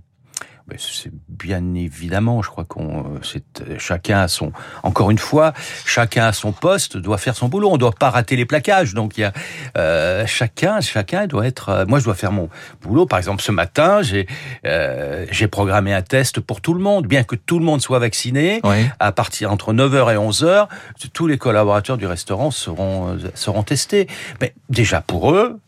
C'est 0.77 1.11
bien 1.43 1.73
évidemment, 1.75 2.41
je 2.41 2.49
crois 2.49 2.65
qu'on, 2.65 3.19
c'est 3.23 3.79
chacun 3.79 4.21
a 4.21 4.27
son, 4.27 4.51
encore 4.83 5.11
une 5.11 5.17
fois, 5.17 5.53
chacun 5.85 6.25
a 6.25 6.33
son 6.33 6.51
poste, 6.51 6.97
doit 6.97 7.17
faire 7.17 7.35
son 7.35 7.47
boulot. 7.47 7.69
On 7.71 7.77
doit 7.77 7.91
pas 7.91 8.09
rater 8.09 8.35
les 8.35 8.45
plaquages. 8.45 8.93
Donc 8.93 9.17
il 9.17 9.21
y 9.21 9.23
a 9.23 9.33
euh, 9.77 10.25
chacun, 10.25 10.81
chacun 10.81 11.27
doit 11.27 11.45
être. 11.45 11.69
Euh, 11.69 11.85
moi, 11.85 11.99
je 11.99 12.05
dois 12.05 12.15
faire 12.15 12.31
mon 12.31 12.49
boulot. 12.81 13.05
Par 13.05 13.19
exemple, 13.19 13.41
ce 13.41 13.51
matin, 13.51 14.01
j'ai 14.01 14.27
euh, 14.65 15.25
j'ai 15.31 15.47
programmé 15.47 15.93
un 15.93 16.01
test 16.01 16.39
pour 16.39 16.61
tout 16.61 16.73
le 16.73 16.81
monde, 16.81 17.07
bien 17.07 17.23
que 17.23 17.35
tout 17.35 17.59
le 17.59 17.65
monde 17.65 17.81
soit 17.81 17.99
vacciné. 17.99 18.61
À 18.99 19.11
partir 19.11 19.51
entre 19.51 19.73
9h 19.73 20.13
et 20.13 20.17
11h, 20.17 20.67
tous 21.13 21.27
les 21.27 21.37
collaborateurs 21.37 21.97
du 21.97 22.05
restaurant 22.05 22.51
seront 22.51 23.17
seront 23.33 23.63
testés. 23.63 24.07
Mais 24.39 24.53
déjà 24.69 25.01
pour 25.01 25.31
eux, 25.31 25.59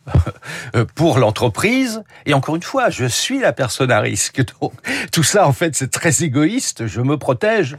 pour 0.95 1.19
l'entreprise, 1.19 2.03
et 2.25 2.33
encore 2.33 2.55
une 2.55 2.63
fois, 2.63 2.89
je 2.89 3.05
suis 3.05 3.39
la 3.39 3.53
personne 3.53 3.91
à 3.91 3.99
risque. 3.99 4.41
Donc 4.61 4.73
tout 5.11 5.23
ça, 5.23 5.47
en 5.47 5.53
fait, 5.53 5.62
c'est 5.71 5.91
très 5.91 6.23
égoïste. 6.23 6.87
Je 6.87 7.01
me 7.01 7.17
protège. 7.17 7.77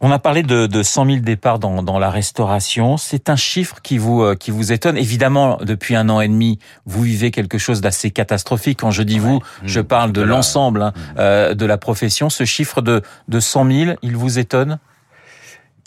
On 0.00 0.12
a 0.12 0.20
parlé 0.20 0.44
de, 0.44 0.66
de 0.66 0.82
100 0.82 1.06
000 1.06 1.16
départs 1.18 1.58
dans, 1.58 1.82
dans 1.82 1.98
la 1.98 2.10
restauration. 2.10 2.96
C'est 2.96 3.28
un 3.30 3.36
chiffre 3.36 3.80
qui 3.82 3.98
vous 3.98 4.22
euh, 4.22 4.36
qui 4.36 4.52
vous 4.52 4.70
étonne. 4.70 4.96
Évidemment, 4.96 5.58
depuis 5.60 5.96
un 5.96 6.08
an 6.08 6.20
et 6.20 6.28
demi, 6.28 6.60
vous 6.86 7.02
vivez 7.02 7.32
quelque 7.32 7.58
chose 7.58 7.80
d'assez 7.80 8.12
catastrophique. 8.12 8.78
Quand 8.80 8.92
je 8.92 9.02
dis 9.02 9.18
vous, 9.18 9.40
je 9.64 9.80
parle 9.80 10.12
de 10.12 10.22
l'ensemble 10.22 10.82
hein, 10.82 10.92
mmh. 10.94 11.00
euh, 11.18 11.54
de 11.54 11.66
la 11.66 11.78
profession. 11.78 12.30
Ce 12.30 12.44
chiffre 12.44 12.80
de, 12.80 13.02
de 13.26 13.40
100 13.40 13.70
000, 13.70 13.96
il 14.02 14.16
vous 14.16 14.38
étonne? 14.38 14.78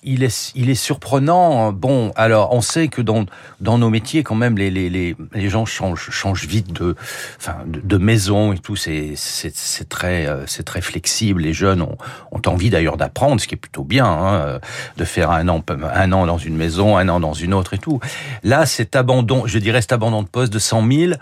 Il 0.04 0.24
est, 0.24 0.52
il 0.56 0.70
est 0.70 0.76
surprenant. 0.76 1.72
Bon, 1.72 2.12
alors 2.16 2.54
on 2.54 2.62
sait 2.62 2.88
que 2.88 3.02
dans 3.02 3.26
dans 3.60 3.78
nos 3.78 3.90
métiers, 3.90 4.24
quand 4.24 4.36
même, 4.36 4.58
les 4.58 4.70
les 4.70 4.90
les, 4.90 5.50
gens 5.50 5.66
changent 5.66 6.10
changent 6.10 6.48
vite 6.48 6.74
de, 6.74 6.96
enfin, 7.38 7.58
de, 7.66 7.98
maison 7.98 8.54
et 8.54 8.60
tout. 8.60 8.76
C'est 8.76 9.14
c'est 9.16 9.90
très 9.90 10.28
euh, 10.28 10.46
c'est 10.48 10.64
très 10.64 10.82
flexible. 10.82 11.42
Les 11.42 11.54
jeunes 11.54 11.82
ont 11.82 11.98
ont 12.32 12.42
envie 12.48 12.70
d'ailleurs 12.70 12.98
d'apprendre, 12.98 13.40
ce 13.42 13.48
qui 13.48 13.56
est 13.56 13.58
plutôt 13.58 13.84
bien, 13.84 14.06
hein, 14.06 14.60
de 14.98 15.06
faire 15.06 15.32
un 15.32 15.48
an 15.48 15.64
un 15.94 16.12
an 16.12 16.26
dans 16.26 16.38
une 16.38 16.56
maison, 16.56 16.98
un 16.98 17.10
an 17.10 17.20
dans 17.20 17.34
une 17.34 17.54
autre 17.54 17.74
et 17.74 17.78
tout. 17.78 18.00
Là, 18.44 18.66
cet 18.66 18.96
abandon, 18.96 19.46
je 19.46 19.60
dirais 19.60 19.82
cet 19.82 19.94
abandon 19.94 20.24
de 20.24 20.28
poste 20.28 20.52
de 20.54 20.60
100 20.60 20.88
000. 20.92 21.14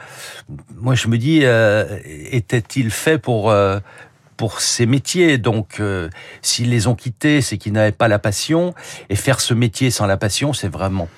Moi, 0.77 0.95
je 0.95 1.07
me 1.07 1.17
dis, 1.17 1.41
euh, 1.43 1.85
était-il 2.31 2.91
fait 2.91 3.17
pour 3.17 3.51
euh, 3.51 3.79
pour 4.39 4.61
ces 4.61 4.85
métiers. 4.85 5.37
Donc, 5.37 5.81
euh, 5.81 6.09
s'ils 6.41 6.69
les 6.69 6.87
ont 6.87 6.95
quittés, 6.95 7.41
c'est 7.41 7.57
qu'ils 7.57 7.73
n'avaient 7.73 7.91
pas 7.91 8.07
la 8.07 8.19
passion. 8.19 8.73
Et 9.09 9.17
faire 9.17 9.41
ce 9.41 9.53
métier 9.53 9.91
sans 9.91 10.05
la 10.05 10.15
passion, 10.15 10.53
c'est 10.53 10.69
vraiment, 10.69 11.09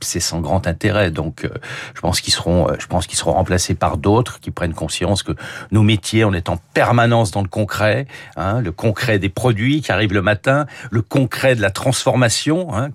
c'est 0.00 0.20
sans 0.20 0.40
grand 0.40 0.66
intérêt. 0.66 1.10
Donc, 1.10 1.44
euh, 1.44 1.50
je 1.94 2.00
pense 2.00 2.22
qu'ils 2.22 2.32
seront, 2.32 2.70
euh, 2.70 2.76
je 2.78 2.86
pense 2.86 3.06
qu'ils 3.06 3.18
seront 3.18 3.34
remplacés 3.34 3.74
par 3.74 3.98
d'autres 3.98 4.40
qui 4.40 4.50
prennent 4.50 4.72
conscience 4.72 5.22
que 5.22 5.32
nos 5.70 5.82
métiers, 5.82 6.24
on 6.24 6.32
est 6.32 6.48
en 6.48 6.56
permanence 6.72 7.30
dans 7.30 7.42
le 7.42 7.48
concret, 7.48 8.06
hein, 8.36 8.62
le 8.62 8.72
concret 8.72 9.18
des 9.18 9.28
produits 9.28 9.82
qui 9.82 9.92
arrivent 9.92 10.14
le 10.14 10.22
matin, 10.22 10.64
le 10.90 11.02
concret 11.02 11.56
de 11.56 11.60
la 11.60 11.70
transformation, 11.70 12.74
hein, 12.74 12.88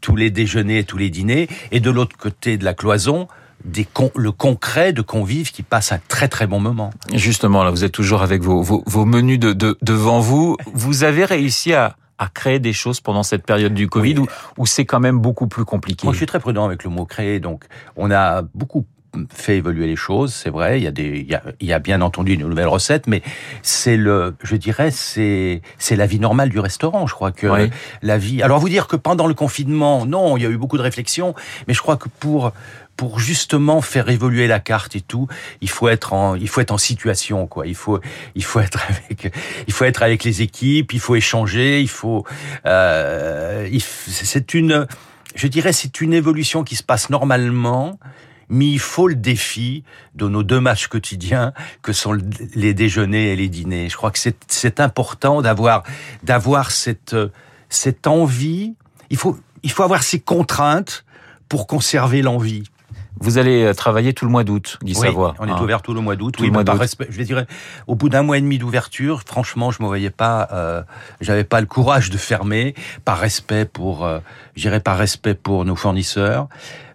tous 0.00 0.16
les 0.16 0.30
déjeuners, 0.30 0.84
tous 0.84 0.96
les 0.96 1.10
dîners, 1.10 1.46
et 1.72 1.80
de 1.80 1.90
l'autre 1.90 2.16
côté 2.16 2.56
de 2.56 2.64
la 2.64 2.72
cloison, 2.72 3.28
des 3.64 3.86
le 4.16 4.32
concret 4.32 4.92
de 4.92 5.02
convives 5.02 5.52
qui 5.52 5.62
passent 5.62 5.92
un 5.92 6.00
très 6.08 6.28
très 6.28 6.46
bon 6.46 6.60
moment. 6.60 6.90
Justement, 7.12 7.64
là, 7.64 7.70
vous 7.70 7.84
êtes 7.84 7.92
toujours 7.92 8.22
avec 8.22 8.42
vos, 8.42 8.62
vos, 8.62 9.04
menus 9.04 9.38
de, 9.38 9.76
devant 9.82 10.20
vous. 10.20 10.56
Vous 10.72 11.04
avez 11.04 11.24
réussi 11.24 11.72
à, 11.72 11.96
à 12.18 12.28
créer 12.28 12.58
des 12.58 12.72
choses 12.72 13.00
pendant 13.00 13.22
cette 13.22 13.44
période 13.44 13.74
du 13.74 13.88
Covid 13.88 14.18
où, 14.18 14.26
où 14.58 14.66
c'est 14.66 14.84
quand 14.84 15.00
même 15.00 15.18
beaucoup 15.18 15.46
plus 15.46 15.64
compliqué. 15.64 16.06
Moi, 16.06 16.12
je 16.12 16.18
suis 16.18 16.26
très 16.26 16.40
prudent 16.40 16.64
avec 16.64 16.84
le 16.84 16.90
mot 16.90 17.04
créer. 17.06 17.40
Donc, 17.40 17.64
on 17.96 18.10
a 18.10 18.42
beaucoup 18.54 18.86
fait 19.32 19.56
évoluer 19.56 19.86
les 19.86 19.96
choses, 19.96 20.32
c'est 20.34 20.50
vrai. 20.50 20.80
Il 20.80 20.84
y 20.84 20.86
a 20.86 20.90
des, 20.90 21.20
il 21.20 21.30
y 21.30 21.34
a, 21.34 21.42
il 21.60 21.66
y 21.66 21.72
a 21.72 21.78
bien 21.78 22.00
entendu 22.00 22.34
une 22.34 22.46
nouvelle 22.46 22.68
recette, 22.68 23.06
mais 23.06 23.22
c'est 23.62 23.96
le, 23.96 24.34
je 24.42 24.56
dirais, 24.56 24.90
c'est, 24.90 25.62
c'est 25.78 25.96
la 25.96 26.06
vie 26.06 26.20
normale 26.20 26.48
du 26.50 26.58
restaurant. 26.58 27.06
Je 27.06 27.14
crois 27.14 27.32
que 27.32 27.46
Oui. 27.46 27.70
la 28.02 28.18
vie. 28.18 28.42
Alors 28.42 28.58
vous 28.60 28.68
dire 28.68 28.86
que 28.86 28.96
pendant 28.96 29.26
le 29.26 29.34
confinement, 29.34 30.06
non, 30.06 30.36
il 30.36 30.42
y 30.42 30.46
a 30.46 30.50
eu 30.50 30.56
beaucoup 30.56 30.76
de 30.78 30.82
réflexions, 30.82 31.34
mais 31.68 31.74
je 31.74 31.80
crois 31.80 31.96
que 31.96 32.08
pour 32.08 32.52
pour 32.96 33.18
justement 33.18 33.80
faire 33.80 34.08
évoluer 34.08 34.46
la 34.46 34.60
carte 34.60 34.94
et 34.94 35.00
tout, 35.00 35.26
il 35.60 35.68
faut 35.68 35.88
être 35.88 36.12
en, 36.12 36.36
il 36.36 36.48
faut 36.48 36.60
être 36.60 36.70
en 36.70 36.78
situation, 36.78 37.48
quoi. 37.48 37.66
Il 37.66 37.74
faut, 37.74 37.98
il 38.36 38.44
faut 38.44 38.60
être 38.60 38.78
avec, 38.88 39.34
il 39.66 39.72
faut 39.72 39.84
être 39.84 40.04
avec 40.04 40.22
les 40.22 40.42
équipes, 40.42 40.92
il 40.92 41.00
faut 41.00 41.16
échanger, 41.16 41.80
il 41.80 41.88
faut, 41.88 42.24
euh, 42.66 43.68
c'est 44.06 44.54
une, 44.54 44.86
je 45.34 45.48
dirais, 45.48 45.72
c'est 45.72 46.00
une 46.00 46.12
évolution 46.12 46.62
qui 46.62 46.76
se 46.76 46.84
passe 46.84 47.10
normalement. 47.10 47.98
Mais 48.48 48.66
il 48.66 48.78
faut 48.78 49.08
le 49.08 49.14
défi 49.14 49.84
de 50.14 50.28
nos 50.28 50.42
deux 50.42 50.60
matchs 50.60 50.86
quotidiens 50.88 51.52
que 51.82 51.92
sont 51.92 52.12
le- 52.12 52.22
les 52.54 52.74
déjeuners 52.74 53.32
et 53.32 53.36
les 53.36 53.48
dîners. 53.48 53.88
Je 53.88 53.96
crois 53.96 54.10
que 54.10 54.18
c'est 54.48 54.80
important 54.80 55.42
d'avoir 55.42 55.82
d'avoir 56.22 56.70
cette 56.70 57.16
cette 57.68 58.06
envie. 58.06 58.74
Il 59.10 59.16
faut 59.16 59.38
il 59.62 59.70
faut 59.70 59.82
avoir 59.82 60.02
ces 60.02 60.20
contraintes 60.20 61.04
pour 61.48 61.66
conserver 61.66 62.22
l'envie. 62.22 62.64
Vous 63.20 63.38
allez 63.38 63.62
euh, 63.62 63.72
travailler 63.74 64.12
tout 64.12 64.24
le 64.24 64.30
mois 64.32 64.42
d'août, 64.42 64.76
Guy 64.82 64.92
Oui, 64.96 65.06
Savoie. 65.06 65.34
on 65.38 65.46
est 65.46 65.50
hein. 65.52 65.62
ouvert 65.62 65.82
tout 65.82 65.94
le 65.94 66.00
mois 66.00 66.16
d'août. 66.16 66.34
Oui, 66.40 66.50
mois 66.50 66.64
par 66.64 66.76
respect, 66.78 67.06
je 67.10 67.22
dirais, 67.22 67.46
au 67.86 67.94
bout 67.94 68.08
d'un 68.08 68.22
mois 68.22 68.36
et 68.38 68.40
demi 68.40 68.58
d'ouverture, 68.58 69.22
franchement, 69.24 69.70
je 69.70 69.80
me 69.82 69.86
voyais 69.86 70.10
pas, 70.10 70.48
euh, 70.52 70.82
j'avais 71.20 71.44
pas 71.44 71.60
le 71.60 71.66
courage 71.68 72.10
de 72.10 72.18
fermer, 72.18 72.74
par 73.04 73.18
respect 73.18 73.66
pour, 73.66 74.04
euh, 74.04 74.18
par 74.82 74.98
respect 74.98 75.34
pour 75.34 75.64
nos 75.64 75.76
fournisseurs, 75.76 76.48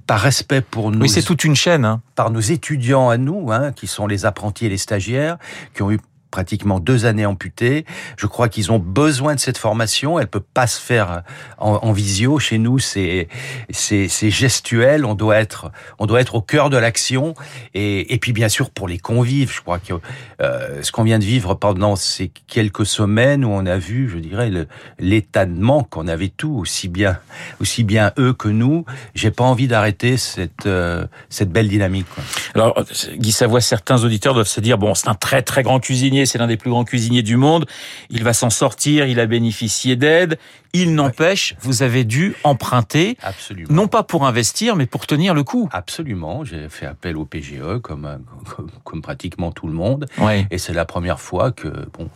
par 0.10 0.22
respect 0.22 0.62
pour 0.62 0.90
nos, 0.90 1.02
Oui, 1.02 1.08
c'est 1.08 1.22
toute 1.22 1.44
une 1.44 1.56
chaîne. 1.56 1.86
Hein. 1.86 2.02
par 2.16 2.32
nos 2.32 2.40
étudiants 2.40 3.10
à 3.10 3.18
nous, 3.18 3.52
hein, 3.52 3.72
qui 3.74 3.86
sont 3.86 4.08
les 4.08 4.26
apprentis 4.26 4.66
et 4.66 4.70
les 4.70 4.80
stagiaires, 4.80 5.38
qui 5.76 5.84
ont 5.84 5.92
eu 5.92 6.00
pratiquement 6.32 6.80
deux 6.80 7.06
années 7.06 7.26
amputées. 7.26 7.86
Je 8.18 8.28
crois 8.28 8.50
qu'ils 8.50 8.72
ont 8.72 8.80
besoin 8.80 9.36
de 9.36 9.40
cette 9.40 9.58
formation. 9.58 10.20
Elle 10.20 10.28
peut 10.28 10.40
pas 10.40 10.68
se 10.68 10.80
faire 10.80 11.24
en, 11.58 11.92
visio. 11.92 12.40
Chez 12.40 12.58
nous, 12.58 12.80
c'est 12.80 13.28
c'est 13.72 14.30
gestuel. 14.30 15.06
On 15.06 15.16
doit 15.16 15.38
être 15.38 15.72
on 15.98 16.06
doit 16.06 16.22
être 16.22 16.36
au 16.36 16.42
cœur 16.42 16.70
de 16.70 16.78
l'action. 16.78 17.34
Et, 17.74 18.14
et 18.14 18.18
puis 18.18 18.34
bien 18.34 18.50
sûr 18.50 18.70
pour 18.70 18.88
les 18.88 19.00
convives, 19.00 19.52
je 19.54 19.62
crois 19.62 19.80
que 19.80 19.94
euh, 20.42 20.82
ce 20.84 20.92
qu'on 20.92 21.04
vient 21.04 21.20
de 21.20 21.26
vivre 21.26 21.56
pendant 21.56 21.96
ces 21.96 22.32
quelques 22.48 22.86
semaines 22.86 23.44
où 23.44 23.50
on 23.50 23.66
a 23.66 23.78
vu, 23.78 24.10
je 24.10 24.18
dirais, 24.18 24.52
l'état 25.00 25.46
de 25.46 25.60
manque, 25.60 25.98
on 25.98 26.08
avait 26.08 26.30
tout 26.30 26.54
aussi 26.54 26.88
bien 26.88 27.20
aussi 27.60 27.84
bien 27.84 28.12
eux 28.18 28.34
que 28.34 28.48
nous. 28.48 28.86
J'ai 29.16 29.32
pas 29.32 29.44
envie 29.44 29.68
d'arrêter 29.68 30.18
cette 30.18 30.66
euh, 30.66 31.06
cette 31.30 31.52
belle 31.52 31.68
dynamique. 31.68 32.08
Alors, 32.56 32.84
Guy 33.16 33.32
Savoie, 33.32 33.62
certains 33.62 34.04
auditeurs 34.04 34.34
doivent 34.34 34.48
se 34.48 34.62
dire, 34.62 34.78
bon, 34.78 34.94
c'est 34.96 35.08
un 35.08 35.16
très 35.16 35.42
très 35.42 35.64
grand 35.64 35.80
cuisinier, 35.80 36.19
c'est 36.26 36.38
l'un 36.38 36.48
des 36.48 36.58
plus 36.58 36.70
grands 36.70 36.84
cuisiniers 36.86 37.24
du 37.24 37.36
monde, 37.38 37.66
il 38.10 38.24
va 38.24 38.34
s'en 38.34 38.50
sortir, 38.50 39.06
il 39.08 39.20
a 39.20 39.26
bénéficié 39.26 39.96
d'aide. 39.96 40.38
Il 40.74 40.94
n'empêche, 40.94 41.56
vous 41.62 41.82
avez 41.82 42.04
dû 42.04 42.36
emprunter, 42.44 43.18
Absolument. 43.24 43.74
non 43.74 43.88
pas 43.88 44.04
pour 44.04 44.28
investir, 44.28 44.76
mais 44.76 44.86
pour 44.86 45.08
tenir 45.08 45.34
le 45.34 45.44
coup. 45.44 45.68
Absolument, 45.72 46.44
j'ai 46.44 46.70
fait 46.70 46.86
appel 46.86 47.18
au 47.18 47.26
PGE 47.26 47.80
comme, 47.82 48.20
comme, 48.56 48.70
comme 48.84 49.02
pratiquement 49.02 49.52
tout 49.52 49.66
le 49.66 49.74
monde, 49.74 50.06
Oui. 50.20 50.46
et 50.52 50.60
c'est 50.60 50.74
la 50.74 50.86
première 50.86 51.20
fois 51.20 51.52
que 51.52 51.68
bon 51.98 52.08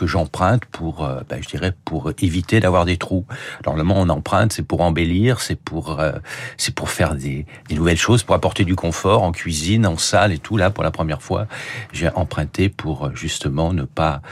que 0.00 0.06
j'emprunte 0.06 0.64
pour, 0.64 1.04
euh, 1.04 1.20
ben, 1.28 1.42
je 1.42 1.48
dirais, 1.48 1.72
pour 1.84 2.10
éviter 2.22 2.58
d'avoir 2.58 2.86
des 2.86 2.96
trous. 2.96 3.26
Normalement, 3.66 3.96
on 3.98 4.08
emprunte, 4.08 4.50
c'est 4.54 4.62
pour 4.62 4.80
embellir, 4.80 5.40
c'est 5.42 5.56
pour, 5.60 6.00
euh, 6.00 6.12
c'est 6.56 6.74
pour 6.74 6.88
faire 6.88 7.14
des, 7.14 7.44
des 7.68 7.74
nouvelles 7.74 7.98
choses, 7.98 8.22
pour 8.22 8.34
apporter 8.34 8.64
du 8.64 8.76
confort 8.76 9.22
en 9.22 9.30
cuisine, 9.32 9.86
en 9.86 9.98
salle 9.98 10.32
et 10.32 10.38
tout. 10.38 10.56
Là, 10.56 10.70
pour 10.70 10.82
la 10.84 10.90
première 10.90 11.20
fois, 11.20 11.46
j'ai 11.92 12.08
emprunté 12.14 12.70
pour 12.70 13.06
euh, 13.06 13.10
justement 13.14 13.74
ne 13.74 13.82
pas, 13.84 14.22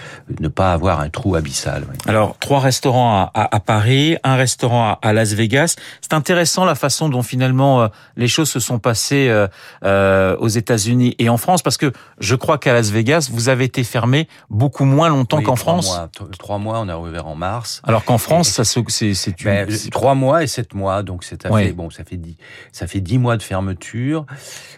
ne 0.40 0.48
pas 0.48 0.72
avoir 0.72 1.00
un 1.00 1.10
trou 1.10 1.34
abyssal. 1.34 1.84
oui. 1.90 1.96
Alors, 2.06 2.38
trois 2.38 2.60
restaurants 2.60 3.25
à, 3.25 3.30
à- 3.34 3.56
à 3.56 3.60
Paris, 3.60 4.16
un 4.25 4.37
restaurant 4.37 4.84
à, 4.92 4.98
à 5.02 5.12
Las 5.12 5.34
Vegas. 5.34 5.76
C'est 6.00 6.14
intéressant 6.14 6.64
la 6.64 6.75
façon 6.76 7.10
dont 7.10 7.22
finalement 7.22 7.82
euh, 7.82 7.88
les 8.16 8.28
choses 8.28 8.48
se 8.48 8.60
sont 8.60 8.78
passées 8.78 9.28
euh, 9.28 9.46
euh, 9.84 10.34
aux 10.38 10.48
États-Unis 10.48 11.14
et 11.18 11.28
en 11.28 11.37
France, 11.37 11.60
parce 11.62 11.76
que 11.76 11.92
je 12.20 12.34
crois 12.37 12.56
qu'à 12.56 12.72
Las 12.72 12.90
Vegas, 12.90 13.28
vous 13.30 13.50
avez 13.50 13.64
été 13.64 13.84
fermé 13.84 14.28
beaucoup 14.48 14.87
moins 14.87 15.10
longtemps 15.10 15.37
Oui, 15.38 15.44
qu'en 15.44 15.56
France. 15.59 15.87
mois, 15.88 16.09
trois 16.38 16.59
mois, 16.59 16.81
on 16.81 16.88
a 16.88 16.95
rouvert 16.95 17.27
en 17.27 17.35
mars. 17.35 17.83
Alors 17.85 18.05
qu'en 18.05 18.19
France, 18.19 18.49
ça 18.49 18.65
c'est 18.65 19.15
Ben, 19.45 19.69
trois 19.91 20.15
mois 20.15 20.43
et 20.43 20.47
sept 20.47 20.75
mois, 20.75 21.03
donc 21.03 21.25
c'est 21.25 21.45
Ouais. 21.53 21.67
fait 21.67 21.73
bon. 21.73 21.91
Ça 21.91 22.05
fait 22.05 22.17
dix, 22.17 22.37
ça 22.73 22.87
fait 22.87 23.00
dix 23.00 23.19
mois 23.19 23.37
de 23.37 23.43
fermeture, 23.43 24.25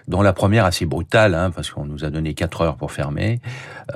dont 0.08 0.22
la 0.22 0.32
première 0.32 0.64
assez 0.64 0.86
brutale, 0.86 1.34
hein, 1.34 1.50
parce 1.50 1.70
qu'on 1.70 1.84
nous 1.84 2.04
a 2.04 2.10
donné 2.10 2.34
quatre 2.34 2.60
heures 2.62 2.76
pour 2.76 2.92
fermer. 2.92 3.40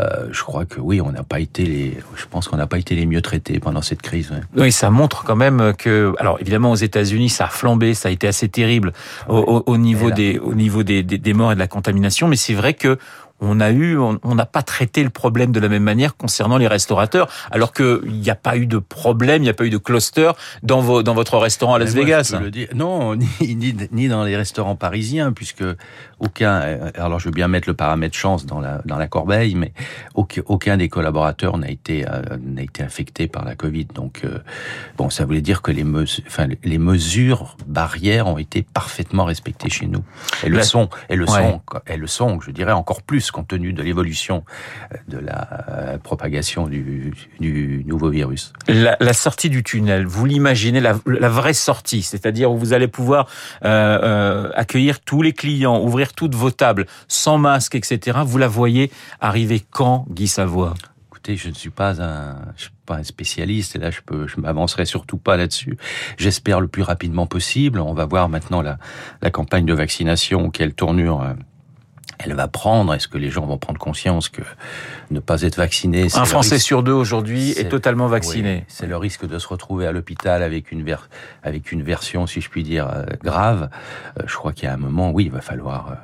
Euh, 0.00 0.28
je 0.32 0.42
crois 0.42 0.64
que 0.64 0.80
oui, 0.80 1.00
on 1.00 1.12
n'a 1.12 1.22
pas 1.22 1.40
été 1.40 1.64
les, 1.64 1.98
je 2.16 2.26
pense 2.26 2.48
qu'on 2.48 2.56
n'a 2.56 2.66
pas 2.66 2.78
été 2.78 2.94
les 2.94 3.06
mieux 3.06 3.22
traités 3.22 3.60
pendant 3.60 3.82
cette 3.82 4.02
crise. 4.02 4.30
ouais. 4.30 4.40
Oui, 4.56 4.72
ça 4.72 4.90
montre 4.90 5.24
quand 5.24 5.36
même 5.36 5.72
que, 5.76 6.14
alors 6.18 6.38
évidemment 6.40 6.70
aux 6.72 6.76
États-Unis, 6.76 7.28
ça 7.28 7.44
a 7.44 7.48
flambé, 7.48 7.94
ça 7.94 8.08
a 8.08 8.12
été 8.12 8.26
assez 8.26 8.48
terrible 8.48 8.92
au, 9.28 9.36
au- 9.38 9.62
au 9.66 9.76
niveau 9.76 10.10
des, 10.10 10.38
au 10.38 10.54
niveau 10.54 10.82
des, 10.82 11.02
des, 11.02 11.18
des 11.18 11.32
morts 11.34 11.52
et 11.52 11.54
de 11.54 11.60
la 11.60 11.68
contamination. 11.68 12.26
Mais 12.28 12.36
c'est 12.36 12.54
vrai 12.54 12.74
que 12.74 12.98
on 13.40 13.60
a 13.60 13.70
eu, 13.70 13.98
on 13.98 14.34
n'a 14.34 14.46
pas 14.46 14.62
traité 14.62 15.02
le 15.02 15.10
problème 15.10 15.52
de 15.52 15.60
la 15.60 15.68
même 15.68 15.82
manière 15.82 16.16
concernant 16.16 16.56
les 16.56 16.68
restaurateurs, 16.68 17.28
alors 17.50 17.72
qu'il 17.72 18.00
n'y 18.06 18.30
a 18.30 18.34
pas 18.34 18.56
eu 18.56 18.66
de 18.66 18.78
problème, 18.78 19.42
il 19.42 19.46
n'y 19.46 19.50
a 19.50 19.54
pas 19.54 19.64
eu 19.66 19.70
de 19.70 19.78
cluster 19.78 20.30
dans, 20.62 20.80
vos, 20.80 21.02
dans 21.02 21.14
votre 21.14 21.36
restaurant 21.38 21.74
à 21.74 21.78
Las 21.78 21.94
moi, 21.94 22.04
Vegas. 22.04 22.30
je 22.32 22.36
peux 22.38 22.44
le 22.44 22.50
dire. 22.50 22.68
Non, 22.74 23.16
ni, 23.16 23.28
ni, 23.40 23.74
ni 23.92 24.08
dans 24.08 24.24
les 24.24 24.36
restaurants 24.36 24.76
parisiens, 24.76 25.32
puisque 25.32 25.64
aucun. 26.20 26.60
euh, 26.62 26.90
Alors, 26.96 27.18
je 27.20 27.26
veux 27.26 27.34
bien 27.34 27.48
mettre 27.48 27.68
le 27.68 27.74
paramètre 27.74 28.16
chance 28.16 28.46
dans 28.46 28.60
la 28.60 28.80
dans 28.84 28.96
la 28.98 29.06
corbeille, 29.06 29.54
mais 29.54 29.72
aucun, 30.14 30.42
aucun 30.46 30.76
des 30.76 30.88
collaborateurs 30.88 31.56
n'a 31.58 31.70
été 31.70 32.06
euh, 32.08 32.22
n'a 32.42 32.62
été 32.62 32.82
infecté 32.82 33.26
par 33.28 33.44
la 33.44 33.54
Covid. 33.54 33.86
Donc, 33.94 34.22
euh, 34.24 34.38
bon, 34.96 35.10
ça 35.10 35.24
voulait 35.24 35.40
dire 35.40 35.62
que 35.62 35.70
les 35.70 35.84
mesures, 35.84 36.24
enfin, 36.26 36.46
les 36.62 36.78
mesures 36.78 37.56
barrières 37.66 38.26
ont 38.26 38.38
été 38.38 38.62
parfaitement 38.62 39.24
respectées 39.24 39.70
chez 39.70 39.86
nous. 39.86 40.04
Elles 40.42 40.52
le 40.52 40.62
sont, 40.62 40.88
elles 41.08 41.18
le 41.18 41.24
Ouais. 41.24 41.40
sont, 41.42 41.60
elles 41.86 42.00
le 42.00 42.06
sont. 42.06 42.40
Je 42.40 42.50
dirais 42.50 42.72
encore 42.72 43.02
plus 43.02 43.30
compte 43.30 43.48
tenu 43.48 43.72
de 43.72 43.82
l'évolution 43.82 44.44
euh, 44.92 44.96
de 45.08 45.18
la 45.18 45.98
propagation 46.02 46.66
du, 46.66 47.12
du 47.40 47.84
nouveau 47.86 48.10
virus. 48.10 48.52
La, 48.68 48.96
la 49.00 49.12
sortie 49.12 49.48
du 49.50 49.62
tunnel, 49.62 50.06
vous 50.06 50.26
l'imaginez, 50.26 50.80
la, 50.80 50.94
la 51.06 51.28
vraie 51.28 51.54
sortie, 51.54 52.02
c'est-à-dire 52.02 52.50
où 52.52 52.58
vous 52.58 52.72
allez 52.72 52.88
pouvoir 52.88 53.26
euh, 53.64 54.50
accueillir 54.54 55.00
tous 55.00 55.22
les 55.22 55.32
clients, 55.32 55.80
ouvrir 55.80 56.03
toutes 56.12 56.34
vos 56.34 56.50
tables, 56.50 56.86
sans 57.08 57.38
masque, 57.38 57.74
etc. 57.74 58.18
Vous 58.24 58.38
la 58.38 58.48
voyez 58.48 58.90
arriver 59.20 59.62
quand, 59.70 60.06
Guy 60.10 60.28
Savoie? 60.28 60.74
Écoutez, 61.08 61.36
je 61.36 61.48
ne 61.48 61.54
suis 61.54 61.70
pas 61.70 62.02
un, 62.02 62.36
je 62.56 62.68
pas 62.84 62.96
un 62.96 63.02
spécialiste 63.02 63.76
et 63.76 63.78
là 63.78 63.90
je 63.90 64.00
peux, 64.04 64.26
je 64.26 64.40
m'avancerai 64.40 64.84
surtout 64.84 65.16
pas 65.16 65.36
là-dessus. 65.36 65.76
J'espère 66.18 66.60
le 66.60 66.68
plus 66.68 66.82
rapidement 66.82 67.26
possible. 67.26 67.80
On 67.80 67.94
va 67.94 68.04
voir 68.04 68.28
maintenant 68.28 68.62
la, 68.62 68.78
la 69.22 69.30
campagne 69.30 69.64
de 69.64 69.74
vaccination 69.74 70.50
quelle 70.50 70.74
tournure 70.74 71.22
euh, 71.22 71.32
elle 72.18 72.34
va 72.34 72.48
prendre. 72.48 72.94
Est-ce 72.94 73.08
que 73.08 73.18
les 73.18 73.30
gens 73.30 73.46
vont 73.46 73.58
prendre 73.58 73.78
conscience 73.78 74.28
que 74.28 74.42
ne 75.10 75.20
pas 75.20 75.42
être 75.42 75.56
vacciné, 75.56 76.08
c'est 76.08 76.18
Un 76.18 76.24
Français 76.24 76.54
risque- 76.56 76.66
sur 76.66 76.82
deux 76.82 76.92
aujourd'hui 76.92 77.50
est 77.52 77.68
totalement 77.68 78.06
oui, 78.06 78.10
vacciné. 78.12 78.64
c'est 78.68 78.86
le 78.86 78.96
risque 78.96 79.26
de 79.26 79.38
se 79.38 79.48
retrouver 79.48 79.86
à 79.86 79.92
l'hôpital 79.92 80.42
avec 80.42 80.72
une 80.72 80.82
ver- 80.82 81.08
avec 81.42 81.72
une 81.72 81.82
version, 81.82 82.26
si 82.26 82.40
je 82.40 82.48
puis 82.48 82.62
dire, 82.62 82.88
euh, 82.88 83.04
grave. 83.22 83.68
Euh, 84.18 84.22
je 84.26 84.34
crois 84.34 84.52
qu'il 84.52 84.64
y 84.64 84.68
a 84.68 84.74
un 84.74 84.78
moment, 84.78 85.10
oui, 85.10 85.24
il 85.26 85.30
va 85.32 85.40
falloir. 85.40 85.96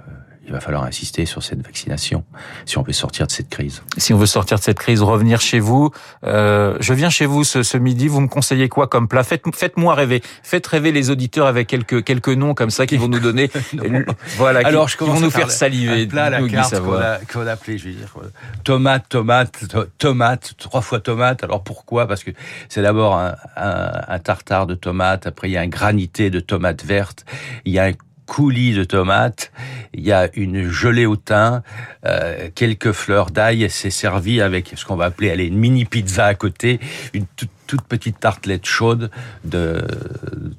Il 0.51 0.53
va 0.53 0.61
falloir 0.61 0.83
insister 0.83 1.27
sur 1.27 1.45
cette 1.45 1.65
vaccination 1.65 2.25
si 2.67 2.77
on 2.77 2.83
veut 2.83 2.93
sortir 2.93 3.27
de 3.29 3.33
cette 3.33 3.49
crise. 3.49 3.83
Si 3.97 4.13
on 4.13 4.19
veut 4.19 4.27
sortir 4.27 4.59
de 4.59 4.63
cette 4.63 4.81
crise, 4.81 5.01
revenir 5.01 5.41
chez 5.41 5.61
vous. 5.61 5.91
Euh, 6.25 6.77
je 6.81 6.93
viens 6.93 7.09
chez 7.09 7.25
vous 7.25 7.45
ce, 7.45 7.63
ce 7.63 7.77
midi. 7.79 8.09
Vous 8.09 8.21
me 8.21 8.27
conseillez 8.27 8.69
quoi 8.69 8.89
comme 8.89 9.07
plat? 9.07 9.23
Faites, 9.23 9.45
Faites-moi 9.55 9.95
rêver. 9.95 10.23
Faites 10.43 10.67
rêver 10.67 10.91
les 10.91 11.09
auditeurs 11.11 11.47
avec 11.47 11.69
quelques 11.69 12.03
quelques 12.05 12.29
noms 12.31 12.55
comme 12.55 12.71
ça 12.71 12.87
qui 12.87 12.97
vont 12.97 13.07
nous 13.09 13.21
donner. 13.21 13.49
Voilà. 14.37 14.61
qui- 14.61 14.67
Alors, 14.67 14.89
je 14.89 14.97
qui 14.97 15.05
vont 15.05 15.21
nous 15.21 15.31
faire 15.31 15.51
saliver. 15.51 16.03
Un 16.03 16.07
plat 16.09 16.25
à 16.25 16.31
la 16.31 16.49
carte 16.49 16.81
qu'on 16.81 16.95
a, 16.95 17.19
qu'on 17.33 17.47
a 17.47 17.53
appelé, 17.53 17.79
je 17.79 17.85
vais 17.85 17.95
dire, 17.95 18.13
euh, 18.23 18.29
tomate, 18.65 19.09
tomate, 19.09 19.69
to- 19.69 19.85
tomate, 19.99 20.55
trois 20.59 20.81
fois 20.81 20.99
tomate. 21.01 21.45
Alors 21.45 21.63
pourquoi? 21.63 22.07
Parce 22.09 22.25
que 22.25 22.33
c'est 22.69 22.83
d'abord 22.83 23.17
un, 23.17 23.35
un- 23.57 24.01
un 24.09 24.19
tartare 24.19 24.67
de 24.67 24.75
tomates, 24.75 25.27
après 25.27 25.49
il 25.49 25.53
y 25.53 25.57
a 25.57 25.61
un 25.61 25.69
granité 25.69 26.31
de 26.31 26.41
tomates 26.41 26.85
vertes, 26.85 27.25
il 27.65 27.73
y 27.73 27.79
a 27.79 27.85
un 27.85 27.93
coulis 28.31 28.75
de 28.75 28.85
tomates, 28.85 29.51
il 29.93 30.07
y 30.07 30.13
a 30.13 30.31
une 30.35 30.69
gelée 30.69 31.05
au 31.05 31.17
thym, 31.17 31.63
euh, 32.07 32.49
quelques 32.55 32.93
fleurs 32.93 33.33
d'ail, 33.33 33.69
c'est 33.69 33.91
servi 33.91 34.41
avec 34.41 34.73
ce 34.77 34.85
qu'on 34.85 34.95
va 34.95 35.07
appeler 35.07 35.31
allez, 35.31 35.47
une 35.47 35.59
mini 35.59 35.85
pizza 35.85 36.27
à 36.27 36.35
côté, 36.37 36.79
une 37.13 37.27
toute, 37.35 37.51
toute 37.67 37.83
petite 37.83 38.21
tartelette 38.21 38.67
chaude 38.67 39.11
de, 39.45 39.85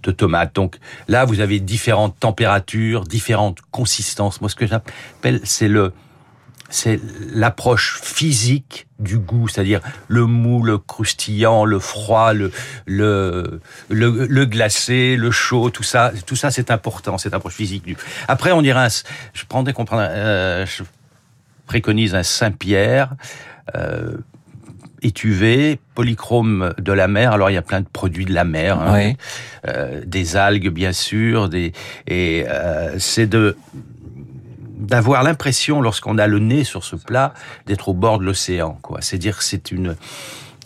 de 0.04 0.12
tomates. 0.12 0.54
Donc 0.54 0.80
là, 1.08 1.24
vous 1.24 1.40
avez 1.40 1.62
différentes 1.62 2.20
températures, 2.20 3.06
différentes 3.06 3.60
consistances. 3.72 4.42
Moi, 4.42 4.50
ce 4.50 4.56
que 4.56 4.68
j'appelle, 4.68 5.40
c'est 5.46 5.70
le 5.70 5.94
c'est 6.72 7.00
l'approche 7.34 8.00
physique 8.02 8.88
du 8.98 9.18
goût, 9.18 9.48
c'est-à-dire 9.48 9.82
le 10.08 10.26
mou, 10.26 10.64
le 10.64 10.78
croustillant, 10.78 11.66
le 11.66 11.80
froid, 11.80 12.34
le, 12.34 12.52
le, 12.86 13.62
le, 13.90 14.46
glacé, 14.46 15.16
le 15.18 15.30
chaud, 15.32 15.70
tout 15.70 15.84
ça, 15.84 16.12
tout 16.26 16.36
ça 16.36 16.50
c'est 16.50 16.72
important, 16.72 17.18
cette 17.18 17.34
approche 17.34 17.56
physique 17.56 17.84
du. 17.84 17.98
Après, 18.28 18.52
on 18.52 18.62
dirait, 18.62 18.88
je 19.34 19.46
prendrais 19.46 19.74
euh, 19.94 20.66
je 20.66 20.84
préconise 21.68 22.16
un 22.16 22.24
Saint-Pierre. 22.24 23.14
Euh, 23.76 24.18
étuvé, 25.02 25.80
polychrome 25.96 26.74
de 26.78 26.92
la 26.92 27.08
mer. 27.08 27.32
Alors 27.32 27.50
il 27.50 27.54
y 27.54 27.58
a 27.58 27.62
plein 27.62 27.82
de 27.82 27.88
produits 27.88 28.26
de 28.26 28.34
la 28.34 28.44
mer, 28.44 28.80
hein. 28.80 29.14
euh, 29.68 30.02
des 30.06 30.36
algues 30.36 30.70
bien 30.70 30.94
sûr, 30.94 31.50
des 31.50 31.74
et 32.08 32.46
euh, 32.48 33.00
c'est 33.00 33.28
de 33.28 33.58
d'avoir 34.82 35.24
l'impression, 35.24 35.82
lorsqu'on 35.82 36.18
a 36.18 36.28
le 36.28 36.40
nez 36.40 36.64
sur 36.64 36.84
ce 36.84 36.96
plat, 36.96 37.34
d'être 37.68 37.90
au 37.90 37.94
bord 37.94 38.20
de 38.20 38.26
l'océan. 38.26 38.78
Quoi. 38.82 39.00
C'est 39.02 39.18
dire 39.18 39.38
que 39.38 39.44
c'est 39.44 39.72
une, 39.72 39.96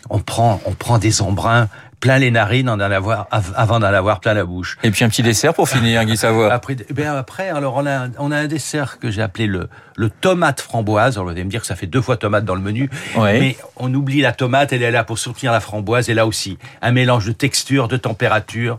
on 0.10 0.20
prend, 0.20 0.62
on 0.66 0.72
prend 0.72 0.98
des 0.98 1.22
embruns 1.22 1.68
plein 2.00 2.20
les 2.20 2.30
narines 2.30 2.70
en 2.70 2.80
avoir, 2.80 3.28
avant 3.32 3.80
d'en 3.80 3.88
avoir 3.88 4.20
plein 4.20 4.34
la 4.34 4.46
bouche. 4.46 4.78
Et 4.84 4.92
puis 4.92 5.04
un 5.04 5.10
petit 5.10 5.24
dessert 5.24 5.54
pour 5.54 5.68
finir, 5.68 6.04
Guy 6.06 6.18
Savoie. 6.18 6.54
Après, 6.54 6.76
bien 6.94 7.16
après, 7.16 7.50
alors 7.50 7.76
on 7.78 7.86
a, 7.88 8.10
on 8.20 8.32
a 8.32 8.38
un 8.38 8.48
dessert 8.48 9.00
que 9.00 9.10
j'ai 9.10 9.22
appelé 9.22 9.48
le, 9.48 9.70
le 9.96 10.10
tomate 10.10 10.62
framboise. 10.62 11.16
Alors 11.16 11.26
vous 11.26 11.32
allez 11.32 11.44
me 11.44 11.50
dire 11.50 11.62
que 11.62 11.68
ça 11.68 11.76
fait 11.76 11.88
deux 11.88 12.02
fois 12.02 12.18
tomate 12.18 12.46
dans 12.46 12.54
le 12.54 12.62
menu, 12.62 12.90
mais 13.18 13.58
on 13.78 13.92
oublie 13.94 14.22
la 14.22 14.34
tomate, 14.34 14.72
elle 14.72 14.84
est 14.84 14.92
là 14.92 15.04
pour 15.04 15.18
soutenir 15.18 15.52
la 15.52 15.60
framboise. 15.60 16.10
Et 16.10 16.14
là 16.14 16.28
aussi, 16.28 16.60
un 16.82 16.92
mélange 16.92 17.26
de 17.26 17.32
texture, 17.32 17.88
de 17.88 17.98
température 17.98 18.78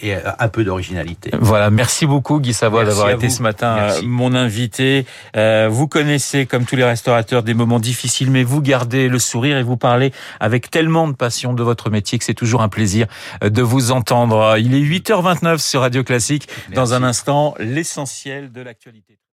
et 0.00 0.14
euh, 0.14 0.20
un 0.38 0.48
peu 0.48 0.64
d'originalité. 0.64 1.30
Voilà, 1.38 1.70
merci 1.70 2.06
beaucoup 2.06 2.40
Guy 2.40 2.52
Savoie 2.52 2.84
d'avoir 2.84 3.10
été 3.10 3.28
ce 3.28 3.42
matin 3.42 3.76
euh, 3.78 4.00
mon 4.04 4.34
invité. 4.34 5.06
Euh, 5.36 5.68
vous 5.70 5.88
connaissez, 5.88 6.46
comme 6.46 6.64
tous 6.64 6.76
les 6.76 6.84
restaurateurs, 6.84 7.42
des 7.42 7.54
moments 7.54 7.80
difficiles, 7.80 8.30
mais 8.30 8.42
vous 8.42 8.60
gardez 8.60 9.08
le 9.08 9.18
sourire 9.18 9.56
et 9.56 9.62
vous 9.62 9.76
parlez 9.76 10.12
avec 10.40 10.70
tellement 10.70 11.08
de 11.08 11.14
passion 11.14 11.54
de 11.54 11.62
votre 11.62 11.90
métier 11.90 12.18
que 12.18 12.24
c'est 12.24 12.34
toujours 12.34 12.62
un 12.62 12.68
plaisir 12.68 13.06
de 13.42 13.62
vous 13.62 13.90
entendre. 13.92 14.56
Il 14.58 14.74
est 14.74 14.80
8h29 14.80 15.58
sur 15.58 15.80
Radio 15.80 16.02
Classique. 16.04 16.48
Dans 16.74 16.94
un 16.94 17.02
instant, 17.02 17.54
l'essentiel 17.58 18.52
de 18.52 18.60
l'actualité. 18.60 19.18